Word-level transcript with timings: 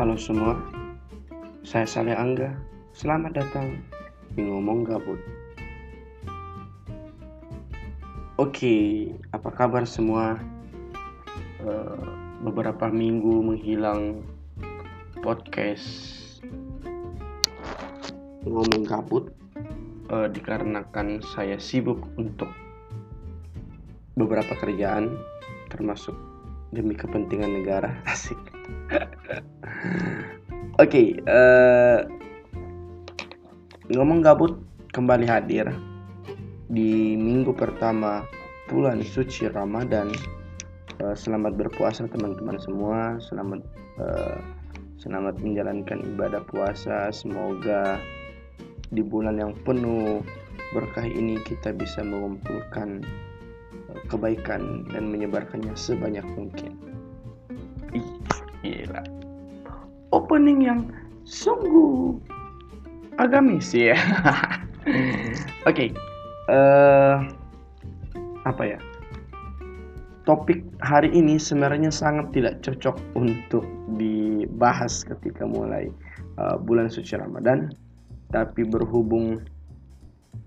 Halo 0.00 0.16
semua, 0.16 0.56
saya 1.60 1.84
Saleh 1.84 2.16
Angga. 2.16 2.56
Selamat 2.96 3.36
datang 3.36 3.84
di 4.32 4.48
Ngomong 4.48 4.88
Gabut. 4.88 5.20
Oke, 8.40 9.12
apa 9.36 9.52
kabar 9.52 9.84
semua? 9.84 10.40
Uh, 11.60 12.00
beberapa 12.40 12.88
minggu 12.88 13.44
menghilang 13.44 14.24
podcast 15.20 15.92
Ngomong 18.48 18.88
Gabut 18.88 19.28
uh, 20.08 20.32
dikarenakan 20.32 21.20
saya 21.20 21.60
sibuk 21.60 22.00
untuk 22.16 22.48
beberapa 24.16 24.56
kerjaan 24.56 25.12
termasuk 25.68 26.16
demi 26.72 26.96
kepentingan 26.96 27.52
negara 27.52 28.00
asik 28.08 28.59
oke 30.80 30.88
okay, 30.88 31.18
uh, 31.26 32.02
eh, 32.02 33.96
ngomong 33.96 34.22
gabut 34.22 34.58
kembali 34.90 35.26
hadir 35.26 35.70
di 36.70 37.18
minggu 37.18 37.50
pertama 37.54 38.22
bulan 38.70 39.02
suci 39.02 39.50
Ramadan. 39.50 40.14
Uh, 41.02 41.16
selamat 41.16 41.58
berpuasa 41.58 42.06
teman-teman 42.06 42.60
semua. 42.62 43.18
Selamat 43.18 43.64
uh, 43.98 44.38
selamat 45.02 45.42
menjalankan 45.42 46.06
ibadah 46.14 46.44
puasa. 46.46 47.10
Semoga 47.10 47.98
di 48.94 49.02
bulan 49.02 49.38
yang 49.42 49.52
penuh 49.66 50.22
berkah 50.70 51.06
ini 51.06 51.42
kita 51.42 51.74
bisa 51.74 52.06
mengumpulkan 52.06 53.02
kebaikan 54.06 54.86
dan 54.90 55.10
menyebarkannya 55.10 55.74
sebanyak 55.74 56.26
mungkin. 56.38 56.89
Opening 60.10 60.66
yang 60.66 60.80
sungguh 61.22 62.18
agamis 63.22 63.70
ya. 63.70 63.94
Oke, 65.66 65.66
okay. 65.66 65.88
uh, 66.50 66.54
eh, 66.54 67.16
apa 68.48 68.62
ya? 68.64 68.78
Topik 70.26 70.62
hari 70.84 71.10
ini 71.14 71.40
sebenarnya 71.40 71.90
sangat 71.90 72.30
tidak 72.34 72.60
cocok 72.62 72.96
untuk 73.16 73.64
dibahas 73.96 75.02
ketika 75.06 75.46
mulai 75.46 75.90
uh, 76.38 76.58
bulan 76.60 76.90
suci 76.90 77.16
Ramadan, 77.16 77.72
tapi 78.30 78.66
berhubung 78.66 79.42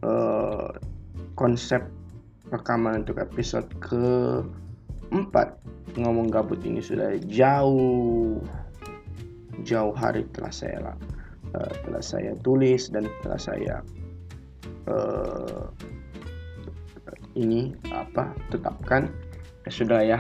uh, 0.04 0.72
konsep 1.36 1.84
rekaman 2.54 3.02
untuk 3.02 3.18
episode 3.18 3.66
ke 3.82 4.44
4 5.10 5.98
ngomong 5.98 6.30
gabut 6.30 6.62
ini 6.66 6.82
sudah 6.82 7.18
jauh 7.30 8.42
jauh 9.64 9.96
hari 9.96 10.28
telah 10.36 10.54
saya 10.54 10.94
uh, 11.56 11.74
telah 11.88 12.04
saya 12.04 12.32
tulis 12.44 12.92
dan 12.92 13.08
telah 13.26 13.40
saya 13.40 13.76
uh, 14.88 15.72
ini 17.34 17.74
apa 17.90 18.30
tetapkan 18.54 19.10
ya 19.66 19.72
sudah 19.72 20.00
ya 20.04 20.20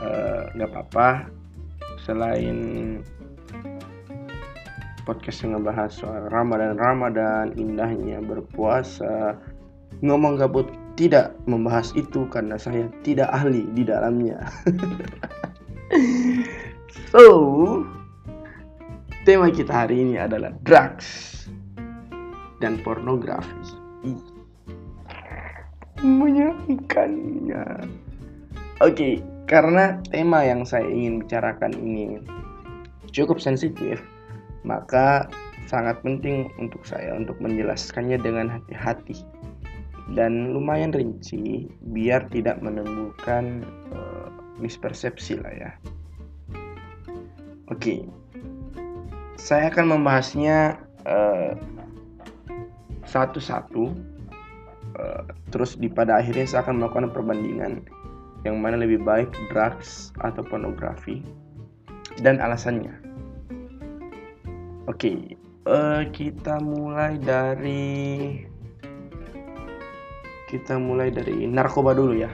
uh, 0.00 0.48
nggak 0.56 0.70
apa-apa 0.72 1.28
selain 2.04 3.00
podcast 5.04 5.44
yang 5.44 5.60
ngebahas 5.60 5.92
soal 5.92 6.32
Ramadan 6.32 6.80
Ramadan 6.80 7.52
indahnya 7.60 8.24
berpuasa 8.24 9.36
ngomong 10.00 10.40
gabut 10.40 10.68
tidak 10.94 11.34
membahas 11.50 11.90
itu 11.98 12.26
karena 12.30 12.54
saya 12.54 12.86
tidak 13.02 13.26
ahli 13.34 13.66
di 13.74 13.82
dalamnya. 13.82 14.38
so, 17.10 17.22
tema 19.24 19.48
kita 19.48 19.72
hari 19.72 20.04
ini 20.04 20.20
adalah 20.20 20.52
drugs 20.68 21.48
dan 22.60 22.76
pornografi. 22.84 23.48
Menyenangkannya. 26.04 27.88
Oke, 28.84 28.92
okay, 28.92 29.14
karena 29.48 29.96
tema 30.12 30.44
yang 30.44 30.68
saya 30.68 30.84
ingin 30.84 31.24
bicarakan 31.24 31.72
ini 31.72 32.20
cukup 33.16 33.40
sensitif, 33.40 33.96
maka 34.60 35.24
sangat 35.72 36.04
penting 36.04 36.52
untuk 36.60 36.84
saya 36.84 37.16
untuk 37.16 37.40
menjelaskannya 37.40 38.20
dengan 38.20 38.52
hati-hati 38.52 39.24
dan 40.12 40.52
lumayan 40.52 40.92
rinci 40.92 41.64
biar 41.96 42.28
tidak 42.28 42.60
menimbulkan 42.60 43.64
uh, 43.96 44.28
mispersepsi 44.60 45.40
lah 45.40 45.54
ya. 45.56 45.70
Oke, 47.72 47.80
okay. 47.80 48.00
Saya 49.44 49.68
akan 49.68 50.00
membahasnya 50.00 50.80
uh, 51.04 51.52
satu-satu. 53.04 53.92
Uh, 54.94 55.26
terus 55.52 55.76
di 55.76 55.90
pada 55.90 56.22
akhirnya 56.22 56.48
saya 56.48 56.64
akan 56.64 56.80
melakukan 56.80 57.12
perbandingan 57.12 57.84
yang 58.48 58.56
mana 58.62 58.80
lebih 58.80 59.04
baik 59.04 59.28
drugs 59.52 60.16
atau 60.24 60.40
pornografi 60.40 61.20
dan 62.24 62.40
alasannya. 62.40 62.94
Oke, 64.88 65.12
okay. 65.12 65.18
uh, 65.68 66.08
kita 66.08 66.56
mulai 66.62 67.20
dari 67.20 68.40
kita 70.48 70.78
mulai 70.78 71.10
dari 71.10 71.50
narkoba 71.50 71.98
dulu 71.98 72.14
ya 72.14 72.30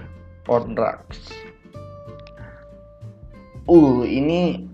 on 0.52 0.76
drugs 0.76 1.32
uh 3.64 4.04
ini 4.04 4.68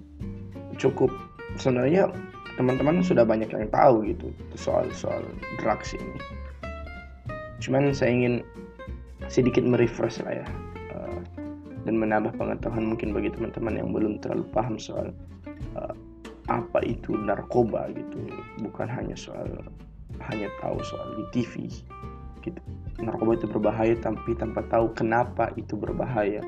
cukup 0.81 1.15
sebenarnya 1.55 2.11
teman-teman 2.57 3.05
sudah 3.05 3.23
banyak 3.23 3.53
yang 3.53 3.69
tahu 3.69 4.09
gitu 4.09 4.33
soal 4.57 4.89
soal 4.97 5.21
drugs 5.61 5.93
ini. 5.93 6.17
Cuman 7.61 7.93
saya 7.93 8.13
ingin 8.13 8.35
sedikit 9.29 9.65
merefresh 9.65 10.21
lah 10.25 10.45
ya 10.45 10.47
uh, 10.97 11.21
dan 11.85 11.95
menambah 12.01 12.33
pengetahuan 12.37 12.97
mungkin 12.97 13.13
bagi 13.13 13.33
teman-teman 13.33 13.77
yang 13.77 13.89
belum 13.93 14.21
terlalu 14.25 14.45
paham 14.53 14.81
soal 14.81 15.13
uh, 15.77 15.95
apa 16.49 16.81
itu 16.85 17.13
narkoba 17.13 17.93
gitu. 17.93 18.19
Bukan 18.65 18.89
hanya 18.89 19.15
soal 19.15 19.49
hanya 20.33 20.49
tahu 20.65 20.81
soal 20.81 21.13
di 21.17 21.25
TV 21.37 21.69
gitu. 22.41 22.61
Narkoba 23.05 23.37
itu 23.37 23.47
berbahaya 23.51 23.95
tapi 24.01 24.33
tanpa 24.33 24.65
tahu 24.73 24.97
kenapa 24.97 25.53
itu 25.61 25.77
berbahaya. 25.77 26.41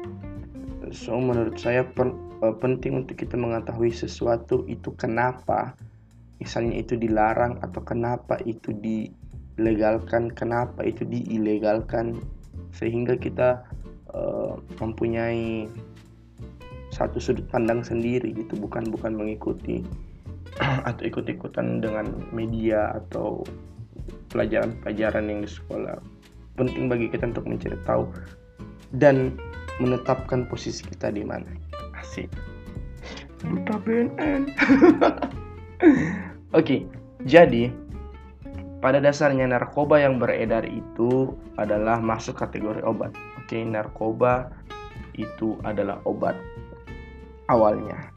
So 0.88 1.20
menurut 1.20 1.60
saya 1.60 1.84
per, 1.84 2.08
uh, 2.40 2.54
penting 2.56 3.04
untuk 3.04 3.20
kita 3.20 3.36
mengetahui 3.36 3.92
sesuatu 3.92 4.64
itu 4.64 4.94
kenapa 4.96 5.76
misalnya 6.38 6.78
itu 6.78 6.94
dilarang 6.94 7.58
atau 7.62 7.82
kenapa 7.82 8.38
itu 8.46 8.70
dilegalkan 8.78 10.30
kenapa 10.32 10.86
itu 10.86 11.02
diilegalkan 11.06 12.18
sehingga 12.74 13.18
kita 13.18 13.62
uh, 14.14 14.54
mempunyai 14.78 15.66
satu 16.94 17.18
sudut 17.20 17.46
pandang 17.50 17.82
sendiri 17.82 18.32
gitu 18.34 18.54
bukan 18.58 18.86
bukan 18.90 19.14
mengikuti 19.14 19.82
atau 20.88 21.02
ikut-ikutan 21.04 21.82
dengan 21.82 22.10
media 22.30 22.96
atau 22.96 23.42
pelajaran-pelajaran 24.32 25.28
yang 25.28 25.40
di 25.44 25.50
sekolah 25.50 25.98
penting 26.58 26.90
bagi 26.90 27.06
kita 27.06 27.30
untuk 27.30 27.46
mencari 27.46 27.78
tahu 27.86 28.10
dan 28.98 29.38
menetapkan 29.78 30.42
posisi 30.50 30.82
kita 30.82 31.14
di 31.14 31.22
mana. 31.22 31.46
Asik. 31.94 32.26
Buta 33.46 33.78
BNN. 33.78 34.50
Oke, 36.56 36.86
jadi 37.22 37.70
pada 38.78 39.02
dasarnya 39.02 39.50
narkoba 39.50 39.98
yang 40.02 40.18
beredar 40.18 40.66
itu 40.66 41.34
adalah 41.58 41.98
masuk 42.02 42.38
kategori 42.38 42.82
obat. 42.82 43.14
Oke, 43.38 43.62
narkoba 43.62 44.50
itu 45.18 45.58
adalah 45.66 45.98
obat 46.06 46.34
awalnya. 47.50 48.10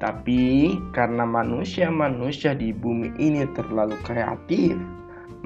Tapi 0.00 0.74
karena 0.90 1.22
manusia-manusia 1.22 2.58
di 2.58 2.74
bumi 2.74 3.14
ini 3.22 3.46
terlalu 3.54 3.94
kreatif, 4.02 4.74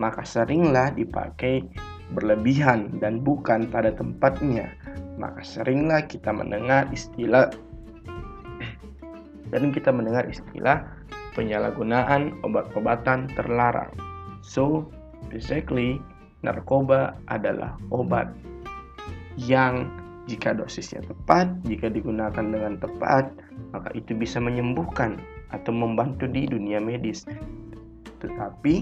maka 0.00 0.24
seringlah 0.24 0.96
dipakai 0.96 1.60
berlebihan 2.16 2.96
dan 3.02 3.20
bukan 3.20 3.68
pada 3.68 3.92
tempatnya, 3.92 4.72
maka 5.20 5.44
seringlah 5.44 6.06
kita 6.08 6.32
mendengar 6.32 6.88
istilah 6.94 7.52
dan 9.50 9.70
kita 9.70 9.92
mendengar 9.92 10.26
istilah 10.26 10.86
penyalahgunaan 11.36 12.40
obat-obatan 12.40 13.28
terlarang. 13.36 13.92
So, 14.40 14.88
basically, 15.28 16.00
narkoba 16.40 17.20
adalah 17.28 17.76
obat 17.92 18.32
yang 19.36 19.92
jika 20.26 20.56
dosisnya 20.56 21.04
tepat, 21.06 21.46
jika 21.68 21.86
digunakan 21.86 22.42
dengan 22.42 22.80
tepat, 22.82 23.30
maka 23.70 23.92
itu 23.94 24.16
bisa 24.16 24.42
menyembuhkan 24.42 25.22
atau 25.54 25.70
membantu 25.70 26.26
di 26.26 26.50
dunia 26.50 26.82
medis. 26.82 27.22
Tetapi 28.18 28.74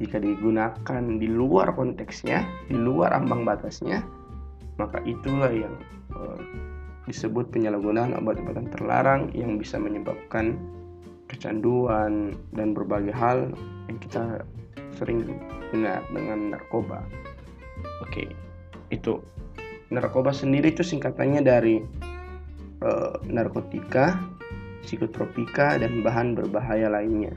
jika 0.00 0.16
digunakan 0.16 1.02
di 1.20 1.28
luar 1.28 1.76
konteksnya, 1.76 2.40
di 2.72 2.76
luar 2.78 3.12
ambang 3.12 3.44
batasnya, 3.44 4.00
maka 4.80 5.04
itulah 5.04 5.52
yang 5.52 5.76
uh, 6.16 6.40
disebut 7.04 7.52
penyalahgunaan 7.52 8.16
obat-obatan 8.16 8.72
terlarang 8.72 9.28
yang 9.36 9.60
bisa 9.60 9.76
menyebabkan 9.76 10.56
kecanduan 11.30 12.34
dan 12.58 12.74
berbagai 12.74 13.14
hal 13.14 13.54
yang 13.86 13.98
kita 14.02 14.42
sering 14.98 15.38
dengar 15.70 16.02
dengan 16.10 16.58
narkoba. 16.58 17.06
Oke, 18.02 18.34
itu 18.90 19.22
narkoba 19.94 20.34
sendiri 20.34 20.74
itu 20.74 20.82
singkatannya 20.82 21.40
dari 21.46 21.78
uh, 22.82 23.14
narkotika, 23.30 24.18
psikotropika 24.82 25.78
dan 25.78 26.02
bahan 26.02 26.34
berbahaya 26.34 26.90
lainnya. 26.90 27.32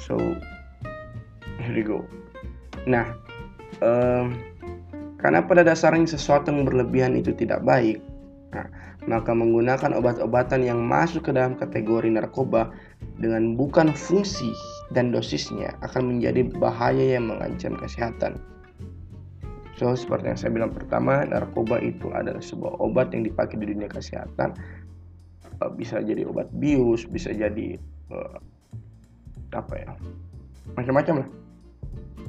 So, 0.00 0.16
here 1.60 1.76
we 1.76 1.84
go. 1.84 2.04
Nah, 2.84 3.16
um, 3.80 4.36
karena 5.16 5.40
pada 5.44 5.64
dasarnya 5.64 6.04
sesuatu 6.04 6.52
yang 6.52 6.68
berlebihan 6.68 7.16
itu 7.16 7.32
tidak 7.32 7.64
baik, 7.64 8.00
nah, 8.52 8.68
maka 9.04 9.36
menggunakan 9.36 9.92
obat-obatan 10.00 10.64
yang 10.64 10.80
masuk 10.80 11.28
ke 11.28 11.32
dalam 11.36 11.56
kategori 11.60 12.08
narkoba 12.08 12.72
dengan 13.20 13.52
bukan 13.52 13.92
fungsi 13.92 14.48
dan 14.96 15.12
dosisnya 15.12 15.76
akan 15.84 16.16
menjadi 16.16 16.48
bahaya 16.56 17.20
yang 17.20 17.28
mengancam 17.28 17.76
kesehatan. 17.76 18.40
So, 19.74 19.90
seperti 19.98 20.30
yang 20.30 20.38
saya 20.38 20.50
bilang 20.54 20.72
pertama, 20.72 21.26
narkoba 21.26 21.82
itu 21.82 22.06
adalah 22.14 22.38
sebuah 22.38 22.78
obat 22.78 23.10
yang 23.10 23.26
dipakai 23.26 23.58
di 23.58 23.74
dunia 23.74 23.90
kesehatan. 23.90 24.54
Uh, 25.58 25.70
bisa 25.74 25.98
jadi 25.98 26.24
obat 26.30 26.46
bius, 26.62 27.02
bisa 27.10 27.34
jadi 27.34 27.74
uh, 28.14 28.38
apa 29.50 29.74
ya, 29.74 29.90
macam-macam 30.78 31.26
lah. 31.26 31.28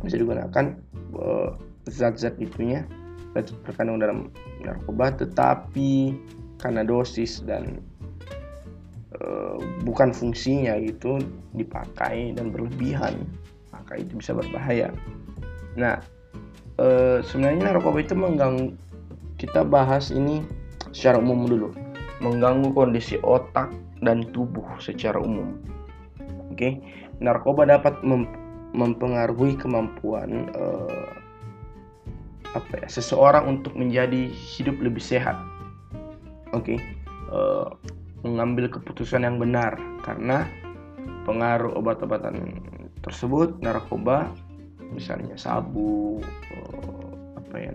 Bisa 0.02 0.18
digunakan 0.18 0.66
uh, 1.14 1.54
zat-zat 1.86 2.34
itunya 2.42 2.84
terkandung 3.38 4.02
dalam 4.02 4.34
narkoba, 4.66 5.14
tetapi 5.14 6.18
karena 6.60 6.82
dosis 6.88 7.44
dan 7.44 7.84
uh, 9.22 9.60
bukan 9.84 10.12
fungsinya 10.12 10.76
itu 10.80 11.20
dipakai 11.56 12.36
dan 12.36 12.52
berlebihan, 12.52 13.24
maka 13.72 14.00
itu 14.00 14.20
bisa 14.20 14.36
berbahaya. 14.36 14.92
Nah, 15.76 16.00
uh, 16.80 17.20
sebenarnya 17.24 17.76
narkoba 17.76 18.04
itu 18.04 18.16
mengganggu 18.16 18.76
kita 19.36 19.68
bahas 19.68 20.12
ini 20.12 20.44
secara 20.96 21.20
umum 21.20 21.48
dulu. 21.48 21.70
Mengganggu 22.24 22.72
kondisi 22.72 23.20
otak 23.20 23.76
dan 24.00 24.24
tubuh 24.32 24.64
secara 24.80 25.20
umum. 25.20 25.60
Oke? 26.52 26.80
Narkoba 27.20 27.68
dapat 27.68 28.00
mem 28.04 28.28
mempengaruhi 28.76 29.56
kemampuan 29.56 30.52
uh, 30.52 31.16
apa 32.56 32.84
ya 32.84 32.88
seseorang 32.92 33.48
untuk 33.48 33.72
menjadi 33.72 34.28
hidup 34.32 34.80
lebih 34.84 35.00
sehat 35.00 35.40
oke. 36.54 36.76
Okay? 36.76 36.78
uh, 37.32 37.70
mengambil 38.26 38.70
keputusan 38.70 39.24
yang 39.24 39.38
benar. 39.38 39.78
Karena 40.02 40.50
pengaruh 41.26 41.74
obat-obatan 41.78 42.62
tersebut 43.06 43.62
narkoba 43.62 44.34
misalnya 44.94 45.38
sabu 45.38 46.22
eh, 46.54 47.10
apa 47.38 47.56
ya 47.58 47.72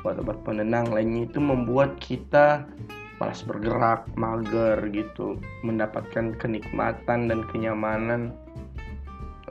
obat-obat 0.00 0.40
penenang 0.44 0.88
lainnya 0.92 1.28
itu 1.28 1.40
membuat 1.40 1.96
kita 2.00 2.68
malas 3.16 3.40
bergerak 3.44 4.04
mager 4.16 4.76
gitu. 4.92 5.40
Mendapatkan 5.64 6.36
kenikmatan 6.36 7.32
dan 7.32 7.40
kenyamanan 7.48 8.36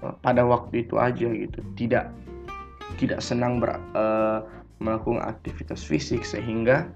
eh, 0.06 0.14
pada 0.22 0.46
waktu 0.46 0.86
itu 0.86 1.02
aja 1.02 1.30
gitu. 1.34 1.60
Tidak 1.78 2.06
tidak 3.00 3.24
senang 3.24 3.58
ber, 3.58 3.80
uh, 3.96 4.44
melakukan 4.84 5.24
aktivitas 5.24 5.80
fisik 5.82 6.28
sehingga 6.28 6.90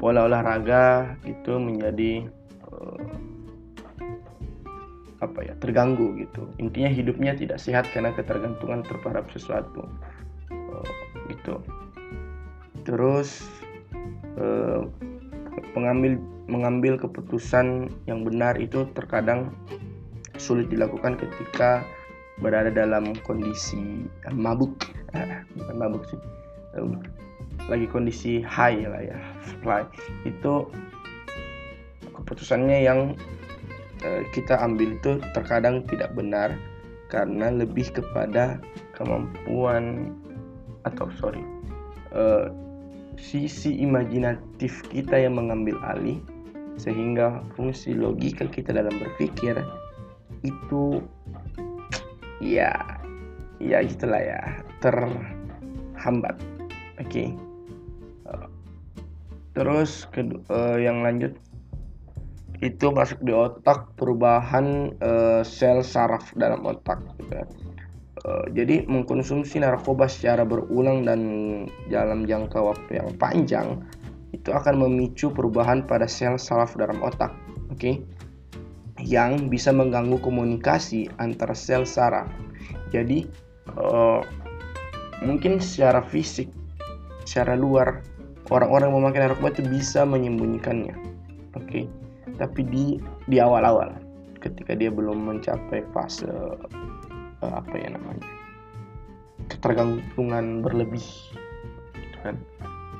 pola 0.00 0.24
olahraga 0.24 1.14
itu 1.28 1.60
menjadi 1.60 2.24
uh, 2.64 3.04
apa 5.20 5.44
ya 5.44 5.54
terganggu 5.60 6.16
gitu. 6.16 6.48
Intinya 6.56 6.88
hidupnya 6.88 7.36
tidak 7.36 7.60
sehat 7.60 7.84
karena 7.92 8.16
ketergantungan 8.16 8.80
terhadap 8.88 9.28
sesuatu. 9.28 9.84
Uh, 10.48 10.88
gitu. 11.28 11.60
Terus 12.88 13.44
uh, 14.40 14.88
mengambil 15.76 16.16
mengambil 16.48 16.96
keputusan 16.96 17.92
yang 18.08 18.24
benar 18.24 18.56
itu 18.56 18.88
terkadang 18.96 19.52
sulit 20.40 20.72
dilakukan 20.72 21.20
ketika 21.20 21.84
berada 22.40 22.72
dalam 22.72 23.12
kondisi 23.28 24.08
mabuk. 24.32 24.72
Bukan 25.60 25.76
mabuk 25.76 26.08
sih 26.08 26.18
lagi 27.68 27.84
kondisi 27.90 28.40
high 28.40 28.86
lah 28.86 29.02
ya 29.02 29.18
fly 29.60 29.84
itu 30.24 30.64
keputusannya 32.14 32.86
yang 32.86 33.18
Eh, 34.00 34.24
kita 34.32 34.56
ambil 34.64 34.96
itu 34.96 35.20
terkadang 35.36 35.84
tidak 35.84 36.16
benar 36.16 36.56
karena 37.12 37.52
lebih 37.52 37.92
kepada 37.92 38.56
kemampuan 38.96 40.16
atau 40.88 41.12
sorry 41.20 41.44
uh, 42.16 42.48
sisi 43.20 43.76
imajinatif 43.76 44.80
kita 44.88 45.20
yang 45.20 45.36
mengambil 45.36 45.76
alih 45.84 46.16
sehingga 46.80 47.44
fungsi 47.52 47.92
logika 47.92 48.48
kita 48.48 48.72
dalam 48.72 48.96
berpikir 48.96 49.60
itu 50.40 51.04
ya 52.40 52.72
ya 53.60 53.84
itulah 53.84 54.22
ya 54.24 54.40
terhambat 54.80 56.40
oke 56.96 57.04
okay. 57.04 57.36
Terus 59.60 60.08
uh, 60.48 60.80
yang 60.80 61.04
lanjut 61.04 61.36
itu 62.64 62.88
masuk 62.88 63.20
di 63.20 63.32
otak 63.36 63.92
perubahan 64.00 64.96
uh, 65.04 65.44
sel 65.44 65.84
saraf 65.84 66.32
dalam 66.32 66.64
otak 66.64 66.96
gitu. 67.20 67.44
Uh, 68.24 68.44
jadi 68.52 68.84
mengkonsumsi 68.88 69.60
narkoba 69.60 70.08
secara 70.08 70.44
berulang 70.44 71.04
dan 71.04 71.20
dalam 71.88 72.24
jangka 72.24 72.56
waktu 72.60 73.00
yang 73.00 73.08
panjang 73.16 73.80
itu 74.32 74.48
akan 74.52 74.80
memicu 74.80 75.32
perubahan 75.32 75.84
pada 75.84 76.08
sel 76.08 76.40
saraf 76.40 76.76
dalam 76.76 77.00
otak, 77.04 77.32
oke? 77.68 77.76
Okay? 77.76 77.94
Yang 79.00 79.48
bisa 79.48 79.72
mengganggu 79.72 80.20
komunikasi 80.20 81.08
antara 81.16 81.56
sel 81.56 81.88
saraf. 81.88 82.28
Jadi 82.92 83.24
uh, 83.76 84.20
mungkin 85.24 85.60
secara 85.64 86.04
fisik, 86.04 86.52
secara 87.24 87.56
luar 87.56 88.04
orang-orang 88.50 88.90
memakai 88.92 89.24
narkoba 89.24 89.54
itu 89.54 89.62
bisa 89.66 90.02
menyembunyikannya, 90.02 90.94
oke? 91.54 91.66
Okay? 91.66 91.84
tapi 92.40 92.64
di 92.64 92.96
di 93.28 93.36
awal-awal 93.36 93.92
ketika 94.40 94.72
dia 94.72 94.88
belum 94.88 95.28
mencapai 95.28 95.84
fase 95.92 96.24
uh, 96.24 96.56
apa 97.44 97.74
ya 97.76 97.92
namanya 97.92 98.24
ketergantungan 99.52 100.64
berlebih 100.64 101.04
gitu 101.92 102.18
kan 102.24 102.40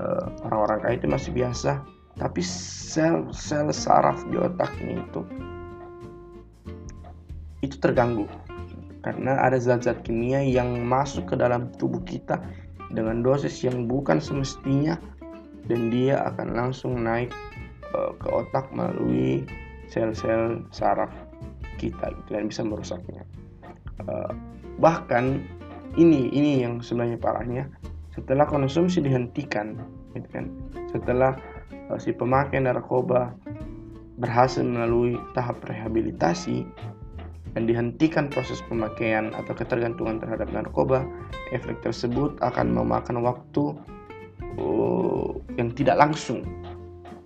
uh, 0.04 0.28
orang-orang 0.44 0.78
kaya 0.84 0.94
itu 1.00 1.08
masih 1.08 1.32
biasa 1.32 1.80
tapi 2.20 2.44
sel-sel 2.44 3.72
saraf 3.72 4.20
di 4.28 4.36
otaknya 4.36 5.00
itu 5.00 5.24
itu 7.64 7.76
terganggu 7.80 8.28
karena 9.00 9.40
ada 9.40 9.56
zat-zat 9.56 10.04
kimia 10.04 10.44
yang 10.44 10.84
masuk 10.84 11.32
ke 11.32 11.34
dalam 11.40 11.72
tubuh 11.80 12.04
kita 12.04 12.36
dengan 12.92 13.24
dosis 13.24 13.64
yang 13.64 13.88
bukan 13.88 14.20
semestinya 14.20 15.00
dan 15.66 15.90
dia 15.92 16.22
akan 16.32 16.56
langsung 16.56 17.02
naik 17.02 17.32
uh, 17.92 18.14
ke 18.16 18.28
otak 18.30 18.70
melalui 18.72 19.44
sel-sel 19.90 20.62
saraf 20.70 21.10
kita 21.76 22.12
gitu 22.14 22.30
dan 22.36 22.46
bisa 22.46 22.62
merusaknya. 22.62 23.26
Uh, 24.04 24.32
bahkan 24.80 25.44
ini 25.98 26.30
ini 26.32 26.64
yang 26.64 26.80
sebenarnya 26.80 27.18
parahnya 27.20 27.64
setelah 28.14 28.46
konsumsi 28.46 29.02
dihentikan 29.02 29.76
gitu 30.16 30.28
kan 30.32 30.46
setelah 30.88 31.36
uh, 31.90 31.98
si 31.98 32.14
pemakai 32.14 32.62
narkoba 32.62 33.34
berhasil 34.20 34.60
melalui 34.62 35.16
tahap 35.32 35.58
rehabilitasi 35.64 36.68
dan 37.54 37.66
dihentikan 37.66 38.30
proses 38.30 38.62
pemakaian 38.70 39.34
atau 39.34 39.56
ketergantungan 39.56 40.22
terhadap 40.22 40.46
narkoba, 40.54 41.02
efek 41.50 41.82
tersebut 41.82 42.38
akan 42.38 42.70
memakan 42.70 43.26
waktu 43.26 43.74
uh, 44.58 45.30
yang 45.60 45.70
tidak 45.76 46.00
langsung 46.00 46.42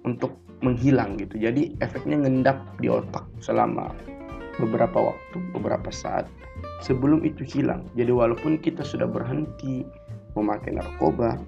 untuk 0.05 0.37
menghilang 0.61 1.17
gitu. 1.21 1.41
Jadi 1.41 1.77
efeknya 1.81 2.25
ngendap 2.25 2.61
di 2.81 2.89
otak 2.89 3.25
selama 3.41 3.93
beberapa 4.61 5.13
waktu 5.13 5.37
beberapa 5.57 5.89
saat 5.89 6.29
sebelum 6.85 7.25
itu 7.25 7.45
hilang. 7.45 7.85
Jadi 7.97 8.13
walaupun 8.13 8.61
kita 8.61 8.85
sudah 8.85 9.09
berhenti 9.09 9.85
memakai 10.35 10.75
narkoba 10.75 11.39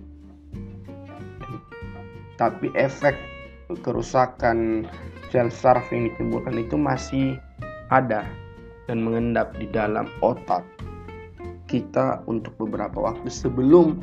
tapi 2.36 2.70
efek 2.76 3.16
kerusakan 3.82 4.86
sel 5.32 5.50
saraf 5.50 5.88
yang 5.90 6.12
ditimbulkan 6.12 6.54
itu 6.54 6.76
masih 6.78 7.26
ada 7.90 8.22
dan 8.86 9.02
mengendap 9.02 9.50
di 9.58 9.66
dalam 9.66 10.06
otak 10.22 10.62
kita 11.66 12.22
untuk 12.30 12.54
beberapa 12.62 13.10
waktu 13.10 13.26
sebelum 13.26 13.98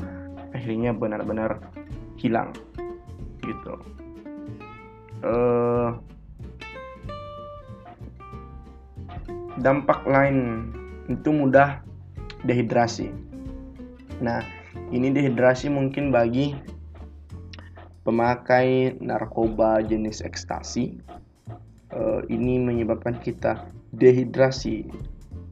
akhirnya 0.54 0.94
benar-benar 0.94 1.60
hilang 2.16 2.54
gitu 3.44 3.76
uh, 5.26 5.98
dampak 9.60 10.04
lain 10.04 10.70
itu 11.08 11.30
mudah 11.32 11.84
dehidrasi. 12.44 13.12
Nah, 14.20 14.44
ini 14.92 15.12
dehidrasi 15.12 15.72
mungkin 15.72 16.12
bagi 16.12 16.56
pemakai 18.04 19.00
narkoba 19.00 19.80
jenis 19.84 20.24
ekstasi. 20.24 21.00
Uh, 21.94 22.26
ini 22.26 22.58
menyebabkan 22.58 23.22
kita 23.22 23.70
dehidrasi 23.94 24.90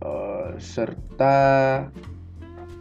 uh, 0.01 0.57
serta 0.57 1.37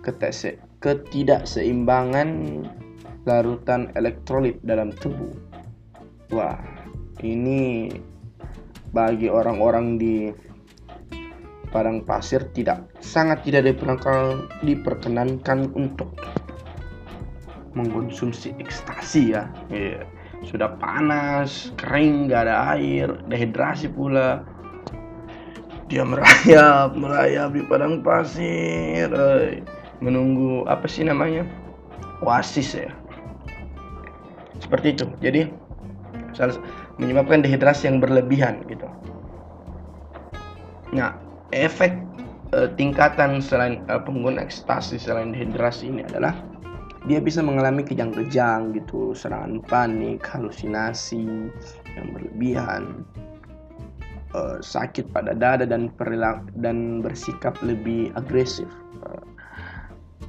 ketese, 0.00 0.56
ketidakseimbangan 0.80 2.64
larutan 3.28 3.92
elektrolit 3.94 4.56
dalam 4.64 4.92
tubuh. 4.96 5.36
Wah, 6.32 6.56
ini 7.20 7.92
bagi 8.90 9.28
orang-orang 9.28 10.00
di 10.00 10.32
padang 11.70 12.02
pasir 12.02 12.48
tidak 12.56 12.90
sangat 12.98 13.46
tidak 13.46 13.76
diperkenankan, 14.64 15.70
untuk 15.76 16.16
mengkonsumsi 17.76 18.56
ekstasi 18.58 19.36
ya. 19.36 19.46
Yeah. 19.70 20.02
Sudah 20.40 20.80
panas, 20.80 21.76
kering, 21.76 22.32
gak 22.32 22.48
ada 22.48 22.72
air, 22.74 23.12
dehidrasi 23.28 23.92
pula. 23.92 24.42
Dia 25.92 26.06
merayap, 26.06 26.96
merayap 26.96 27.52
di 27.52 27.62
padang 27.68 28.00
pasir, 28.00 29.12
menunggu 30.00 30.64
apa 30.66 30.88
sih 30.88 31.04
namanya? 31.04 31.44
Oasis 32.24 32.76
ya. 32.76 32.90
Seperti 34.60 34.96
itu. 34.96 35.06
Jadi 35.24 35.48
menyebabkan 37.00 37.40
dehidrasi 37.40 37.88
yang 37.88 37.98
berlebihan 38.00 38.60
gitu. 38.68 38.88
Nah, 40.92 41.16
efek 41.54 41.96
uh, 42.52 42.68
tingkatan 42.76 43.40
selain 43.40 43.80
uh, 43.88 44.00
pengguna 44.00 44.44
ekstasi 44.44 45.00
selain 45.00 45.32
dehidrasi 45.32 45.88
ini 45.88 46.04
adalah 46.06 46.34
dia 47.08 47.16
bisa 47.16 47.40
mengalami 47.40 47.80
kejang-kejang 47.80 48.76
gitu, 48.76 49.16
serangan 49.16 49.64
panik, 49.64 50.20
halusinasi 50.20 51.48
yang 51.96 52.06
berlebihan, 52.12 52.82
uh, 54.36 54.60
sakit 54.60 55.08
pada 55.08 55.32
dada 55.32 55.64
dan 55.64 55.88
perilaku 55.96 56.44
dan 56.60 57.00
bersikap 57.00 57.56
lebih 57.64 58.12
agresif. 58.20 58.68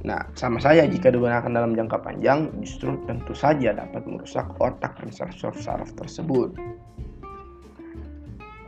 Nah, 0.02 0.26
sama 0.34 0.58
saya 0.58 0.82
jika 0.90 1.14
digunakan 1.14 1.46
dalam 1.46 1.78
jangka 1.78 2.02
panjang, 2.02 2.50
justru 2.58 2.98
tentu 3.06 3.38
saja 3.38 3.70
dapat 3.70 4.02
merusak 4.02 4.50
otak 4.58 4.98
dan 4.98 5.14
saraf-saraf 5.14 5.94
tersebut. 5.94 6.50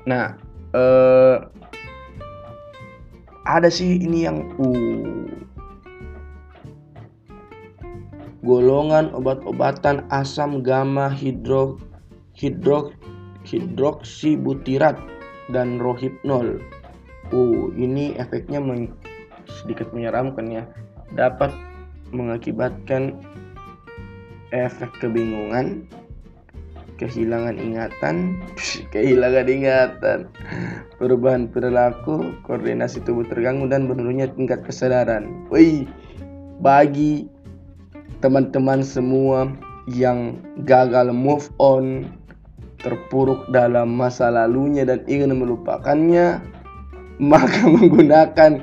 Nah, 0.07 0.39
eh, 0.79 1.37
ada 3.45 3.69
sih 3.69 4.01
ini 4.01 4.25
yang 4.25 4.49
uh, 4.57 5.29
golongan 8.41 9.13
obat-obatan 9.13 10.05
asam 10.09 10.65
gamma 10.65 11.13
hidro 11.13 11.77
hidro 12.33 12.93
hidroksibutirat 13.45 14.97
dan 15.53 15.77
rohipnol. 15.77 16.61
Uh, 17.33 17.69
ini 17.77 18.17
efeknya 18.17 18.61
men, 18.61 18.93
sedikit 19.45 19.93
menyeramkan 19.93 20.49
ya 20.49 20.65
dapat 21.15 21.51
mengakibatkan 22.15 23.19
efek 24.55 24.91
kebingungan, 25.03 25.87
kehilangan 26.99 27.59
ingatan, 27.59 28.39
kehilangan 28.95 29.47
ingatan, 29.51 30.19
perubahan 31.03 31.51
perilaku, 31.51 32.39
koordinasi 32.47 33.03
tubuh 33.03 33.27
terganggu 33.27 33.67
dan 33.67 33.91
menurunnya 33.91 34.31
tingkat 34.35 34.63
kesadaran. 34.63 35.47
Wih, 35.51 35.91
bagi 36.63 37.27
teman-teman 38.23 38.87
semua 38.87 39.51
yang 39.91 40.39
gagal 40.65 41.11
move 41.11 41.51
on, 41.59 42.09
terpuruk 42.81 43.49
dalam 43.51 43.93
masa 43.97 44.31
lalunya 44.31 44.87
dan 44.87 45.03
ingin 45.11 45.35
melupakannya, 45.35 46.39
maka 47.21 47.63
menggunakan 47.67 48.63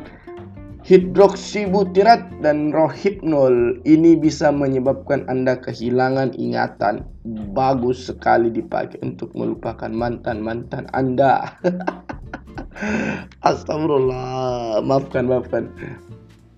hidroksibutirat 0.91 2.43
dan 2.43 2.75
rohipnol 2.75 3.79
ini 3.87 4.19
bisa 4.19 4.51
menyebabkan 4.51 5.23
Anda 5.31 5.55
kehilangan 5.55 6.35
ingatan. 6.35 7.07
Bagus 7.55 8.11
sekali 8.11 8.51
dipakai 8.51 8.99
untuk 8.99 9.31
melupakan 9.31 9.87
mantan-mantan 9.87 10.91
Anda. 10.91 11.55
Astagfirullah. 13.47 14.83
Maafkan, 14.83 15.31
maafkan. 15.31 15.71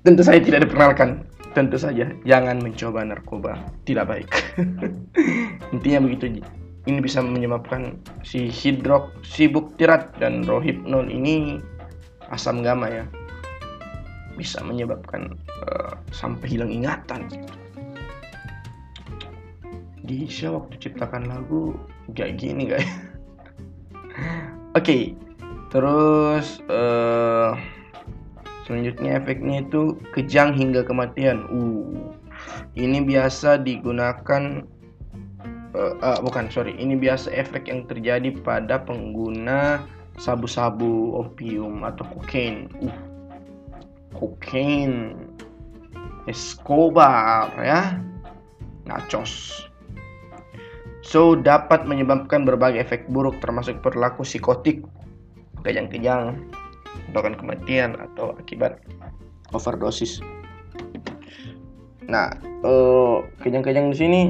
Tentu 0.01 0.25
saya 0.25 0.41
tidak 0.41 0.65
diperkenalkan. 0.65 1.29
Tentu 1.53 1.77
saja 1.77 2.09
jangan 2.25 2.57
mencoba 2.57 3.05
narkoba. 3.05 3.61
Tidak 3.85 4.01
baik. 4.09 4.33
Intinya 5.77 6.09
begitu. 6.09 6.41
Ini 6.89 6.99
bisa 7.05 7.21
menyebabkan 7.21 8.01
si 8.25 8.49
hidroksibutirat 8.49 10.17
dan 10.17 10.41
rohipnol 10.49 11.05
ini 11.05 11.61
asam 12.33 12.65
gamma 12.65 12.89
ya 12.89 13.05
bisa 14.35 14.61
menyebabkan 14.65 15.37
uh, 15.69 15.93
sampai 16.09 16.57
hilang 16.57 16.71
ingatan 16.73 17.29
gitu. 17.29 17.53
Gisha 20.03 20.51
waktu 20.51 20.75
ciptakan 20.83 21.31
lagu 21.31 21.79
gak 22.11 22.35
gini 22.35 22.67
guys. 22.67 22.83
Oke, 24.75 24.83
okay, 24.83 25.03
terus 25.71 26.59
uh, 26.67 27.55
selanjutnya 28.67 29.21
efeknya 29.21 29.63
itu 29.63 29.95
kejang 30.11 30.51
hingga 30.51 30.83
kematian. 30.83 31.47
Uh, 31.47 32.11
ini 32.75 32.99
biasa 33.05 33.61
digunakan 33.63 34.65
uh, 35.77 35.93
uh, 36.03 36.19
bukan 36.19 36.49
sorry, 36.49 36.75
ini 36.75 36.97
biasa 36.97 37.31
efek 37.31 37.69
yang 37.69 37.85
terjadi 37.87 38.33
pada 38.43 38.81
pengguna 38.81 39.85
sabu-sabu, 40.17 41.15
opium 41.15 41.85
atau 41.85 42.05
kokain. 42.17 42.69
Uh, 42.81 43.12
cocaine, 44.15 45.17
Escobar 46.29 47.51
ya, 47.59 47.99
nachos. 48.87 49.65
So 51.03 51.35
dapat 51.35 51.83
menyebabkan 51.83 52.47
berbagai 52.47 52.79
efek 52.79 53.11
buruk 53.11 53.43
termasuk 53.43 53.83
perilaku 53.83 54.23
psikotik, 54.23 54.87
kejang-kejang, 55.67 56.39
bahkan 57.11 57.35
kematian 57.35 57.99
atau 57.99 58.31
akibat 58.39 58.79
overdosis. 59.51 60.23
Nah, 62.07 62.31
uh, 62.63 63.23
kejang-kejang 63.43 63.91
di 63.91 63.97
sini 63.99 64.21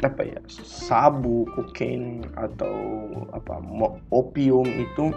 apa 0.00 0.22
ya 0.24 0.38
sabu, 0.48 1.44
kokain 1.52 2.22
atau 2.38 2.72
apa 3.34 3.58
opium 4.14 4.66
itu 4.66 5.10